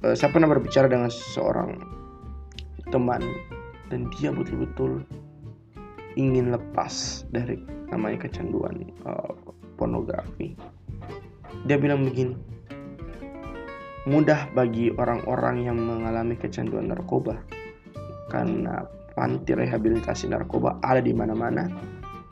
Uh, 0.03 0.15
saya 0.19 0.35
pernah 0.35 0.51
berbicara 0.51 0.91
dengan 0.91 1.11
seseorang 1.11 1.79
teman 2.91 3.23
dan 3.91 4.11
dia 4.19 4.35
betul-betul 4.35 5.07
ingin 6.19 6.51
lepas 6.53 7.25
dari 7.31 7.63
namanya 7.91 8.27
kecanduan 8.27 8.91
uh, 9.07 9.33
pornografi. 9.79 10.59
Dia 11.71 11.79
bilang 11.79 12.03
begini, 12.03 12.35
mudah 14.11 14.51
bagi 14.57 14.91
orang-orang 14.99 15.71
yang 15.71 15.79
mengalami 15.79 16.35
kecanduan 16.35 16.91
narkoba 16.91 17.39
karena 18.33 18.89
panti 19.13 19.53
rehabilitasi 19.53 20.33
narkoba 20.33 20.81
ada 20.81 21.05
di 21.05 21.13
mana-mana 21.13 21.69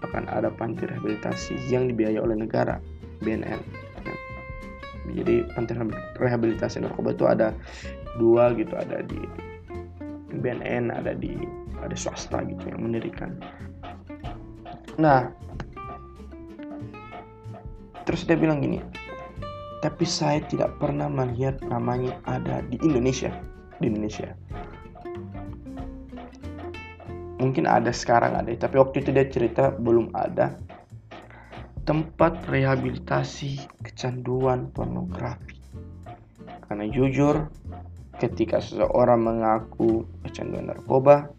bahkan 0.00 0.24
ada 0.32 0.48
panti 0.48 0.88
rehabilitasi 0.88 1.60
yang 1.68 1.92
dibiayai 1.92 2.16
oleh 2.16 2.40
negara 2.40 2.80
BNN 3.20 3.60
jadi 5.12 5.44
panti 5.52 5.76
rehabilitasi 6.16 6.80
narkoba 6.80 7.12
itu 7.12 7.28
ada 7.28 7.52
dua 8.16 8.56
gitu 8.56 8.72
ada 8.80 9.04
di 9.04 9.20
BNN 10.40 10.88
ada 10.88 11.12
di 11.12 11.36
ada 11.84 11.92
swasta 11.92 12.40
gitu 12.48 12.64
yang 12.72 12.80
mendirikan 12.80 13.36
Nah, 15.00 15.32
terus 18.04 18.28
dia 18.28 18.36
bilang 18.36 18.60
gini, 18.60 18.84
tapi 19.80 20.04
saya 20.04 20.44
tidak 20.44 20.76
pernah 20.76 21.08
melihat 21.08 21.56
namanya 21.64 22.20
ada 22.28 22.60
di 22.68 22.76
Indonesia. 22.84 23.32
Di 23.80 23.88
Indonesia. 23.88 24.36
Mungkin 27.40 27.64
ada 27.64 27.88
sekarang 27.88 28.36
ada, 28.36 28.52
tapi 28.52 28.76
waktu 28.76 29.00
itu 29.00 29.16
dia 29.16 29.24
cerita 29.24 29.72
belum 29.72 30.12
ada. 30.12 30.52
Tempat 31.88 32.44
rehabilitasi 32.46 33.80
kecanduan 33.80 34.68
pornografi. 34.70 35.56
Karena 36.68 36.86
jujur, 36.86 37.48
ketika 38.20 38.60
seseorang 38.60 39.24
mengaku 39.24 40.04
kecanduan 40.22 40.68
narkoba, 40.68 41.32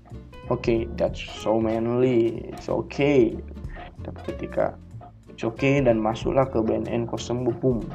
oke 0.49 0.59
okay, 0.65 0.89
that's 0.97 1.21
so 1.21 1.61
manly 1.61 2.49
it's 2.49 2.67
okay. 2.67 3.37
Tapi 4.01 4.19
ketika 4.33 4.75
it's 5.29 5.45
okay 5.45 5.79
dan 5.79 6.01
masuklah 6.01 6.49
ke 6.49 6.57
BNN 6.59 7.05
kau 7.05 7.21
sembuh 7.21 7.55
boom. 7.61 7.85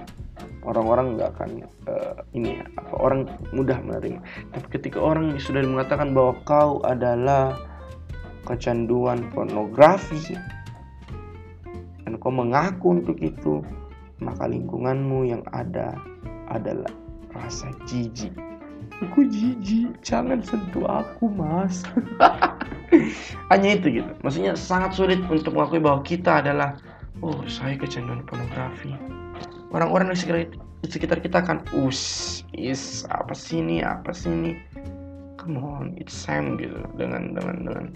Orang-orang 0.66 1.14
nggak 1.14 1.30
akan 1.38 1.50
uh, 1.86 2.18
ini 2.34 2.58
ya 2.58 2.66
apa 2.78 2.94
orang 2.98 3.20
mudah 3.54 3.78
menerima. 3.82 4.18
Tapi 4.54 4.66
ketika 4.70 4.98
orang 4.98 5.38
sudah 5.38 5.62
mengatakan 5.62 6.10
bahwa 6.10 6.34
kau 6.42 6.82
adalah 6.82 7.54
kecanduan 8.46 9.28
pornografi. 9.34 10.38
Dan 12.06 12.22
kau 12.22 12.30
mengaku 12.30 13.02
untuk 13.02 13.18
itu 13.18 13.66
maka 14.22 14.48
lingkunganmu 14.48 15.28
yang 15.28 15.42
ada 15.52 15.92
adalah 16.48 16.88
rasa 17.36 17.68
jijik. 17.84 18.32
Aku 19.04 19.28
jijik 19.28 19.92
jangan 20.00 20.40
sentuh 20.40 20.88
aku 20.88 21.28
mas. 21.28 21.84
Hanya 23.52 23.76
itu 23.76 24.00
gitu. 24.00 24.10
Maksudnya 24.24 24.56
sangat 24.56 24.96
sulit 24.96 25.20
untuk 25.28 25.52
mengakui 25.52 25.82
bahwa 25.82 26.00
kita 26.00 26.40
adalah 26.40 26.80
oh 27.20 27.44
saya 27.44 27.76
kecanduan 27.76 28.24
pornografi. 28.24 28.96
Orang-orang 29.74 30.14
di 30.14 30.16
sekitar, 30.16 30.40
di 30.80 30.88
sekitar 30.88 31.18
kita 31.20 31.38
kan 31.44 31.58
us 31.76 32.40
is 32.56 33.04
apa 33.12 33.36
sih 33.36 33.60
ini 33.60 33.84
apa 33.84 34.14
sih 34.16 34.32
ini 34.32 34.56
come 35.36 35.60
on 35.60 35.92
it's 36.00 36.16
same 36.16 36.56
gitu. 36.56 36.80
Dengan 36.96 37.36
dengan 37.36 37.56
dengan 37.68 37.86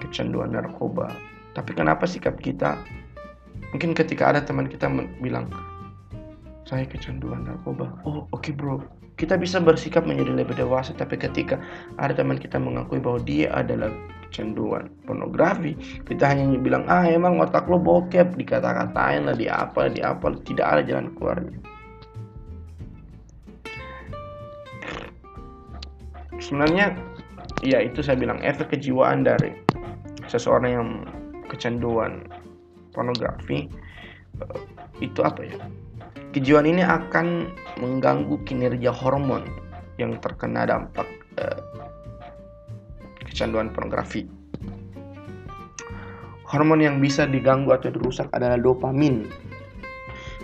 kecanduan 0.00 0.56
narkoba. 0.56 1.12
Tapi 1.52 1.76
kenapa 1.76 2.08
sikap 2.08 2.40
kita? 2.40 2.80
Mungkin 3.70 3.94
ketika 3.94 4.34
ada 4.34 4.40
teman 4.42 4.66
kita 4.66 4.90
bilang 5.22 5.46
saya 6.66 6.86
kecanduan 6.86 7.46
narkoba. 7.46 7.90
Oh 8.06 8.26
oke 8.30 8.40
okay 8.40 8.52
bro. 8.54 8.82
Kita 9.18 9.36
bisa 9.36 9.60
bersikap 9.60 10.08
menjadi 10.08 10.32
lebih 10.32 10.56
dewasa 10.56 10.96
tapi 10.96 11.20
ketika 11.20 11.60
ada 12.00 12.16
teman 12.16 12.40
kita 12.40 12.56
mengakui 12.56 13.02
bahwa 13.02 13.20
dia 13.20 13.52
adalah 13.52 13.92
kecanduan 14.30 14.88
pornografi 15.04 15.74
kita 16.06 16.24
hanya 16.24 16.56
bilang 16.56 16.86
ah 16.88 17.04
emang 17.04 17.36
otak 17.42 17.68
lo 17.68 17.76
bokep. 17.76 18.38
Dikata-katain 18.38 19.28
lah 19.28 19.36
di 19.36 19.46
apa 19.50 19.92
di 19.92 20.00
apa 20.00 20.34
tidak 20.46 20.66
ada 20.66 20.82
jalan 20.86 21.12
keluarnya. 21.18 21.58
Sebenarnya 26.40 26.96
ya 27.60 27.84
itu 27.84 28.00
saya 28.00 28.16
bilang 28.16 28.40
efek 28.40 28.72
kejiwaan 28.72 29.22
dari 29.26 29.52
seseorang 30.30 30.70
yang 30.70 30.88
kecanduan 31.50 32.22
pornografi 32.94 33.66
eh, 34.38 34.60
itu 35.02 35.20
apa 35.26 35.42
ya 35.42 35.58
Kejiwaan 36.30 36.62
ini 36.62 36.86
akan 36.86 37.50
mengganggu 37.82 38.38
kinerja 38.46 38.94
hormon 38.94 39.42
yang 39.98 40.14
terkena 40.22 40.62
dampak 40.62 41.10
eh, 41.34 41.58
kecanduan 43.26 43.74
pornografi. 43.74 44.30
Hormon 46.46 46.82
yang 46.82 47.02
bisa 47.02 47.26
diganggu 47.26 47.74
atau 47.74 47.90
dirusak 47.90 48.30
adalah 48.30 48.62
dopamin. 48.62 49.26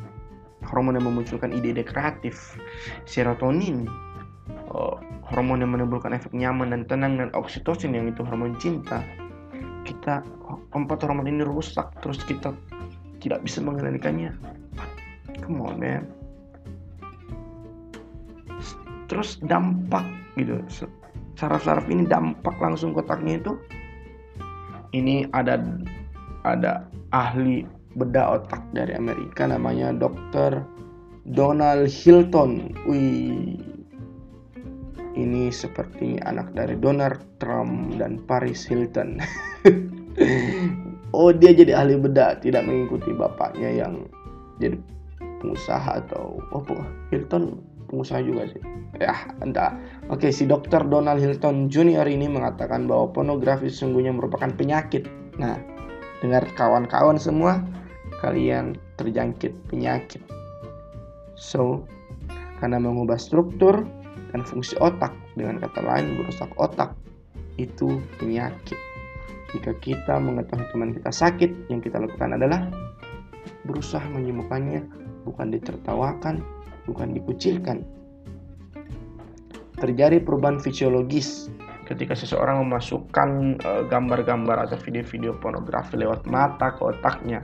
hormon 0.72 0.96
yang 0.96 1.06
memunculkan 1.12 1.52
ide-ide 1.52 1.84
kreatif 1.84 2.56
serotonin. 3.04 3.86
Oh, 4.72 4.96
hormon 5.28 5.60
yang 5.60 5.76
menimbulkan 5.76 6.16
efek 6.16 6.32
nyaman 6.32 6.72
dan 6.72 6.88
tenang 6.88 7.20
dan 7.20 7.30
oksitosin 7.36 7.92
yang 7.92 8.08
itu 8.08 8.24
hormon 8.24 8.56
cinta. 8.56 9.04
Kita 9.84 10.24
empat 10.72 11.04
hormon 11.04 11.28
ini 11.28 11.44
rusak 11.44 11.92
terus 12.00 12.24
kita 12.24 12.56
tidak 13.20 13.44
bisa 13.44 13.60
mengendalikannya. 13.60 14.32
Come 15.44 15.60
on 15.60 15.76
man. 15.78 16.08
Terus 19.12 19.44
dampak 19.44 20.08
gitu. 20.40 20.64
Saraf-saraf 21.36 21.92
ini 21.92 22.08
dampak 22.08 22.56
langsung 22.64 22.96
kotaknya 22.96 23.44
itu. 23.44 23.60
Ini 24.96 25.28
ada 25.36 25.60
ada 26.48 26.88
ahli 27.12 27.68
bedah 27.96 28.40
otak 28.40 28.64
dari 28.72 28.96
Amerika 28.96 29.48
namanya 29.48 29.92
Dr. 29.96 30.64
Donald 31.28 31.92
Hilton. 31.92 32.74
Wih, 32.88 33.60
ini 35.16 35.52
seperti 35.52 36.18
anak 36.24 36.56
dari 36.56 36.80
Donald 36.80 37.20
Trump 37.38 38.00
dan 38.00 38.22
Paris 38.26 38.64
Hilton. 38.64 39.20
oh 41.16 41.30
dia 41.36 41.52
jadi 41.52 41.76
ahli 41.76 42.00
bedah 42.00 42.40
tidak 42.40 42.64
mengikuti 42.64 43.12
bapaknya 43.12 43.86
yang 43.86 44.08
jadi 44.60 44.80
pengusaha 45.42 46.06
atau 46.08 46.40
apa 46.54 46.86
Hilton 47.12 47.60
pengusaha 47.90 48.24
juga 48.24 48.48
sih 48.48 48.62
ya 49.02 49.16
entah 49.44 49.76
oke 50.08 50.32
si 50.32 50.48
dokter 50.48 50.86
Donald 50.88 51.20
Hilton 51.20 51.68
Jr 51.68 52.08
ini 52.08 52.30
mengatakan 52.32 52.88
bahwa 52.88 53.12
pornografi 53.12 53.68
sesungguhnya 53.68 54.16
merupakan 54.16 54.52
penyakit 54.54 55.10
nah 55.36 55.60
dengar 56.22 56.46
kawan-kawan 56.54 57.18
semua 57.18 57.60
kalian 58.22 58.78
terjangkit 59.02 59.52
penyakit. 59.68 60.22
So 61.36 61.84
karena 62.62 62.78
mengubah 62.78 63.18
struktur 63.18 63.82
dan 64.32 64.46
fungsi 64.46 64.78
otak 64.78 65.12
dengan 65.34 65.58
kata 65.58 65.82
lain 65.82 66.22
merusak 66.22 66.54
otak 66.62 66.94
itu 67.58 68.00
penyakit. 68.22 68.78
Jika 69.52 69.76
kita 69.84 70.16
mengetahui 70.22 70.70
teman 70.72 70.96
kita 70.96 71.12
sakit 71.12 71.52
yang 71.68 71.84
kita 71.84 72.00
lakukan 72.00 72.40
adalah 72.40 72.72
berusaha 73.68 74.06
menyembuhkannya 74.08 74.86
bukan 75.28 75.52
ditertawakan 75.52 76.40
bukan 76.88 77.12
dikucilkan. 77.12 77.84
Terjadi 79.82 80.22
perubahan 80.22 80.62
fisiologis 80.62 81.50
ketika 81.90 82.16
seseorang 82.16 82.64
memasukkan 82.64 83.60
uh, 83.66 83.84
gambar-gambar 83.90 84.70
atau 84.70 84.78
video-video 84.80 85.36
pornografi 85.42 85.98
lewat 86.00 86.24
mata 86.30 86.72
ke 86.78 86.82
otaknya. 86.86 87.42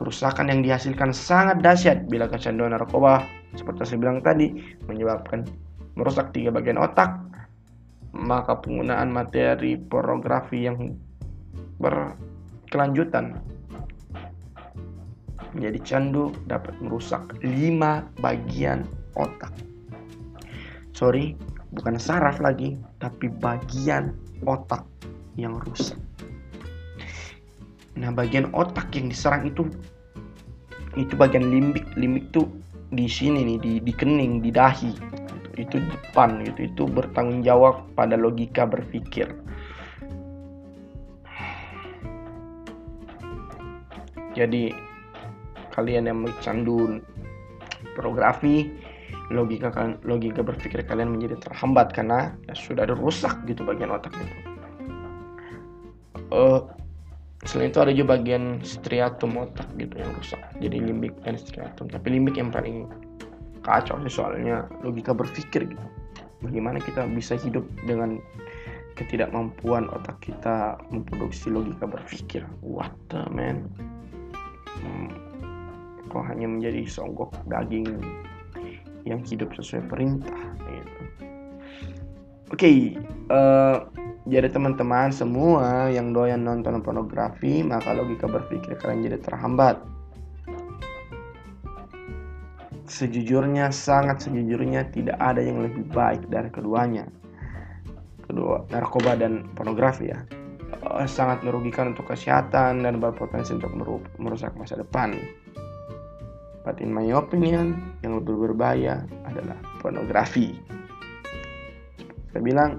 Kerusakan 0.00 0.48
yang 0.48 0.64
dihasilkan 0.64 1.12
sangat 1.12 1.60
dahsyat 1.60 2.08
bila 2.08 2.24
kecanduan 2.24 2.72
narkoba, 2.72 3.20
seperti 3.52 3.84
saya 3.84 4.00
bilang 4.00 4.24
tadi, 4.24 4.48
menyebabkan 4.88 5.44
merusak 5.92 6.32
tiga 6.32 6.48
bagian 6.48 6.80
otak, 6.80 7.20
maka 8.16 8.56
penggunaan 8.64 9.12
materi 9.12 9.76
pornografi 9.76 10.64
yang 10.64 10.96
berkelanjutan 11.76 13.44
menjadi 15.52 15.78
candu 15.84 16.32
dapat 16.48 16.72
merusak 16.80 17.20
lima 17.44 18.08
bagian 18.24 18.88
otak. 19.20 19.52
Sorry, 20.96 21.36
bukan 21.76 22.00
saraf 22.00 22.40
lagi, 22.40 22.80
tapi 23.04 23.28
bagian 23.28 24.16
otak 24.48 24.88
yang 25.36 25.60
rusak. 25.60 26.00
Nah, 27.98 28.10
bagian 28.14 28.52
otak 28.54 28.94
yang 28.94 29.10
diserang 29.10 29.48
itu 29.48 29.66
itu 30.94 31.14
bagian 31.18 31.50
limbik. 31.50 31.86
Limbik 31.98 32.30
tuh 32.30 32.46
di 32.94 33.06
sini 33.10 33.46
nih, 33.46 33.58
di, 33.58 33.72
di 33.82 33.92
kening, 33.94 34.42
di 34.42 34.50
dahi. 34.54 34.92
Itu 35.58 35.82
depan 35.82 36.46
gitu. 36.46 36.70
Itu 36.70 36.82
bertanggung 36.86 37.42
jawab 37.42 37.90
pada 37.98 38.14
logika 38.14 38.66
berpikir. 38.66 39.30
Jadi 44.30 44.70
kalian 45.74 46.06
yang 46.06 46.22
mencandu 46.22 47.02
pornografi 47.98 48.70
logika 49.30 49.70
logika 50.02 50.42
berpikir 50.42 50.82
kalian 50.86 51.14
menjadi 51.14 51.38
terhambat 51.38 51.94
karena 51.94 52.34
ya, 52.50 52.54
sudah 52.54 52.82
ada 52.82 52.98
rusak 52.98 53.32
gitu 53.46 53.62
bagian 53.62 53.94
otak 53.94 54.10
itu 54.18 54.34
uh, 56.34 56.66
selain 57.48 57.72
itu 57.72 57.80
ada 57.80 57.92
juga 57.96 58.20
bagian 58.20 58.60
striatum 58.60 59.40
otak 59.40 59.64
gitu 59.80 59.96
yang 59.96 60.12
rusak. 60.16 60.40
Jadi 60.60 60.76
limbik 60.76 61.16
dan 61.24 61.40
striatum. 61.40 61.88
Tapi 61.88 62.06
limbik 62.12 62.36
yang 62.36 62.52
paling 62.52 62.84
kacau 63.64 63.96
sih 64.04 64.12
soalnya 64.12 64.68
logika 64.84 65.16
berpikir 65.16 65.68
gitu. 65.68 65.86
Bagaimana 66.40 66.80
kita 66.80 67.04
bisa 67.08 67.36
hidup 67.36 67.64
dengan 67.84 68.20
ketidakmampuan 68.96 69.88
otak 69.92 70.20
kita 70.20 70.76
memproduksi 70.92 71.48
logika 71.48 71.88
berpikir? 71.88 72.44
What 72.60 72.92
the 73.08 73.24
man? 73.32 73.68
Hmm, 74.80 75.12
kok 76.12 76.24
hanya 76.28 76.48
menjadi 76.48 76.84
songgok 76.88 77.32
daging 77.48 77.88
yang 79.08 79.24
hidup 79.24 79.48
sesuai 79.56 79.88
perintah 79.88 80.40
gitu. 80.68 81.00
Oke, 82.50 82.66
okay, 82.66 82.76
uh, 83.30 83.36
eh, 83.36 83.76
jadi 84.30 84.46
teman-teman 84.46 85.10
semua 85.10 85.90
yang 85.90 86.14
doyan 86.14 86.46
nonton 86.46 86.78
pornografi, 86.86 87.66
maka 87.66 87.90
logika 87.90 88.30
berpikir 88.30 88.78
kalian 88.78 89.10
jadi 89.10 89.18
terhambat. 89.18 89.82
Sejujurnya, 92.86 93.74
sangat 93.74 94.22
sejujurnya 94.22 94.86
tidak 94.94 95.18
ada 95.18 95.42
yang 95.42 95.66
lebih 95.66 95.82
baik 95.90 96.30
dari 96.30 96.46
keduanya. 96.46 97.10
Kedua, 98.30 98.62
narkoba 98.70 99.18
dan 99.18 99.50
pornografi 99.58 100.14
ya. 100.14 100.22
Uh, 100.86 101.02
sangat 101.10 101.42
merugikan 101.42 101.90
untuk 101.90 102.06
kesehatan 102.06 102.86
dan 102.86 103.02
berpotensi 103.02 103.58
untuk 103.58 103.74
merusak 104.22 104.54
masa 104.54 104.78
depan. 104.78 105.18
But 106.62 106.78
in 106.78 106.94
my 106.94 107.10
opinion, 107.18 107.82
yang 108.06 108.22
lebih 108.22 108.38
berbahaya 108.38 109.02
adalah 109.26 109.58
pornografi. 109.82 110.54
Saya 112.30 112.42
bilang, 112.46 112.78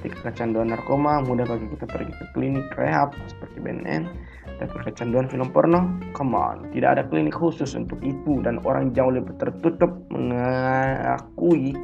ketika 0.00 0.32
kecanduan 0.32 0.72
narkoba 0.72 1.20
mudah 1.20 1.44
bagi 1.44 1.68
kita 1.76 1.84
pergi 1.84 2.08
ke 2.16 2.24
klinik 2.32 2.64
rehab 2.80 3.12
seperti 3.28 3.60
BNN, 3.60 4.08
tapi 4.56 4.72
kecanduan 4.88 5.28
film 5.28 5.52
porno, 5.52 5.92
come 6.16 6.32
on, 6.32 6.64
tidak 6.72 6.96
ada 6.96 7.02
klinik 7.04 7.36
khusus 7.36 7.76
untuk 7.76 8.00
itu 8.00 8.40
dan 8.40 8.56
orang 8.64 8.96
jauh 8.96 9.12
lebih 9.12 9.36
tertutup 9.36 9.92
mengakui 10.08 11.76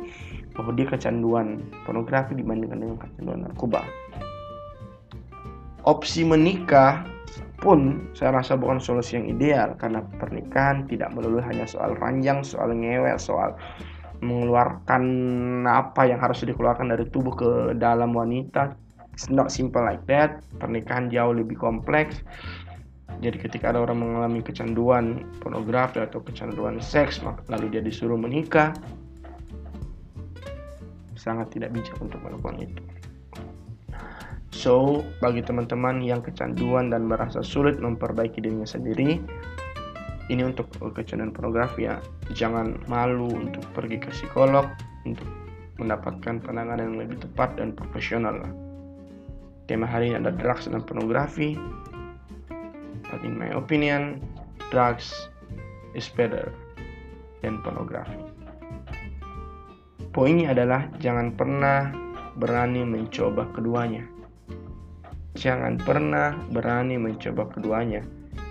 bahwa 0.56 0.72
dia 0.72 0.88
kecanduan 0.88 1.60
pornografi 1.84 2.32
dibandingkan 2.32 2.80
dengan 2.80 2.96
kecanduan 2.96 3.40
narkoba. 3.44 3.84
Opsi 5.84 6.24
menikah 6.24 7.04
pun 7.60 8.08
saya 8.16 8.36
rasa 8.36 8.56
bukan 8.56 8.80
solusi 8.80 9.20
yang 9.20 9.28
ideal 9.28 9.76
karena 9.76 10.00
pernikahan 10.16 10.88
tidak 10.88 11.12
melulu 11.12 11.40
hanya 11.44 11.68
soal 11.68 11.92
ranjang, 12.00 12.40
soal 12.40 12.72
ngewek, 12.72 13.20
soal 13.20 13.52
mengeluarkan 14.20 15.02
apa 15.68 16.08
yang 16.08 16.20
harus 16.20 16.44
dikeluarkan 16.44 16.92
dari 16.92 17.04
tubuh 17.08 17.34
ke 17.34 17.50
dalam 17.76 18.16
wanita. 18.16 18.76
It's 19.16 19.32
not 19.32 19.48
simple 19.48 19.80
like 19.80 20.04
that. 20.08 20.44
Pernikahan 20.60 21.08
jauh 21.08 21.32
lebih 21.32 21.56
kompleks. 21.56 22.20
Jadi 23.24 23.40
ketika 23.40 23.72
ada 23.72 23.80
orang 23.80 24.04
mengalami 24.04 24.44
kecanduan 24.44 25.24
pornografi 25.40 26.04
atau 26.04 26.20
kecanduan 26.20 26.84
seks, 26.84 27.24
lalu 27.48 27.72
dia 27.72 27.80
disuruh 27.80 28.20
menikah, 28.20 28.76
sangat 31.16 31.48
tidak 31.56 31.72
bijak 31.72 31.96
untuk 31.96 32.20
melakukan 32.20 32.60
itu. 32.60 32.82
So, 34.52 35.04
bagi 35.20 35.44
teman-teman 35.44 36.00
yang 36.00 36.24
kecanduan 36.24 36.88
dan 36.88 37.08
merasa 37.08 37.44
sulit 37.44 37.76
memperbaiki 37.76 38.40
dirinya 38.40 38.68
sendiri, 38.68 39.20
ini 40.32 40.42
untuk 40.42 40.70
kecanduan 40.94 41.30
pornografi 41.30 41.86
ya. 41.86 42.02
Jangan 42.34 42.82
malu 42.90 43.30
untuk 43.30 43.62
pergi 43.74 44.02
ke 44.02 44.10
psikolog 44.10 44.66
untuk 45.06 45.28
mendapatkan 45.76 46.40
penanganan 46.40 46.94
yang 46.94 46.98
lebih 47.06 47.18
tepat 47.22 47.58
dan 47.60 47.76
profesional 47.76 48.40
lah. 48.40 48.52
Tema 49.66 49.86
hari 49.86 50.14
ini 50.14 50.22
ada 50.22 50.32
drugs 50.34 50.66
dan 50.70 50.82
pornografi. 50.82 51.58
But 53.06 53.22
in 53.22 53.38
my 53.38 53.54
opinion, 53.54 54.18
drugs 54.74 55.10
is 55.94 56.10
better 56.10 56.50
than 57.42 57.62
pornografi. 57.62 58.18
Poinnya 60.10 60.56
adalah 60.56 60.88
jangan 60.98 61.34
pernah 61.36 61.92
berani 62.40 62.82
mencoba 62.82 63.46
keduanya 63.52 64.16
Jangan 65.36 65.76
pernah 65.76 66.32
berani 66.48 66.96
mencoba 66.96 67.44
keduanya. 67.52 68.00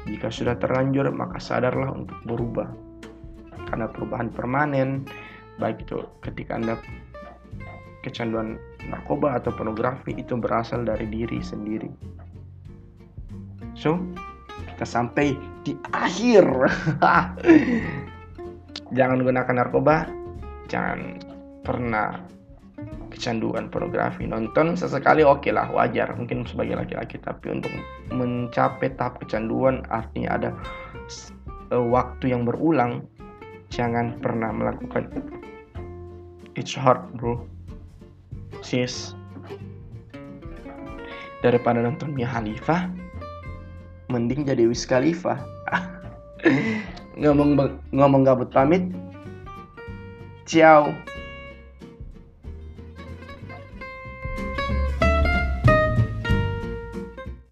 Jika 0.06 0.30
sudah 0.30 0.54
terlanjur, 0.62 1.10
maka 1.10 1.42
sadarlah 1.42 1.90
untuk 1.90 2.18
berubah. 2.30 2.70
Karena 3.66 3.90
perubahan 3.90 4.30
permanen, 4.30 5.10
baik 5.58 5.90
itu 5.90 6.06
ketika 6.22 6.62
Anda 6.62 6.78
kecanduan 8.06 8.62
narkoba 8.86 9.42
atau 9.42 9.50
pornografi 9.50 10.14
itu 10.14 10.38
berasal 10.38 10.86
dari 10.86 11.10
diri 11.10 11.42
sendiri. 11.42 11.90
So, 13.74 13.98
kita 14.78 14.86
sampai 14.86 15.34
di 15.66 15.74
akhir. 15.90 16.46
jangan 18.98 19.26
gunakan 19.26 19.56
narkoba, 19.58 20.06
jangan 20.70 21.18
pernah 21.66 22.35
kecanduan 23.16 23.72
pornografi. 23.72 24.28
Nonton 24.28 24.76
sesekali 24.76 25.24
oke 25.24 25.48
okay 25.48 25.52
lah 25.56 25.72
wajar. 25.72 26.12
Mungkin 26.14 26.44
sebagai 26.44 26.76
laki-laki 26.76 27.16
tapi 27.24 27.56
untuk 27.56 27.72
mencapai 28.12 28.92
tahap 29.00 29.24
kecanduan 29.24 29.88
artinya 29.88 30.36
ada 30.36 30.50
uh, 31.72 31.80
waktu 31.80 32.36
yang 32.36 32.44
berulang 32.44 33.08
jangan 33.72 34.20
pernah 34.20 34.52
melakukan. 34.52 35.08
It's 36.60 36.76
hard 36.76 37.02
bro. 37.16 37.48
Sis. 38.60 39.16
Daripada 41.40 41.80
nonton 41.80 42.12
Mia 42.12 42.28
Khalifah 42.28 42.92
mending 44.12 44.44
jadi 44.44 44.68
Wiz 44.68 44.84
Khalifa. 44.84 45.40
Ngomong 47.22 47.80
ngomong 47.96 48.22
gabut 48.28 48.52
pamit. 48.52 48.92
Ciao 50.46 50.94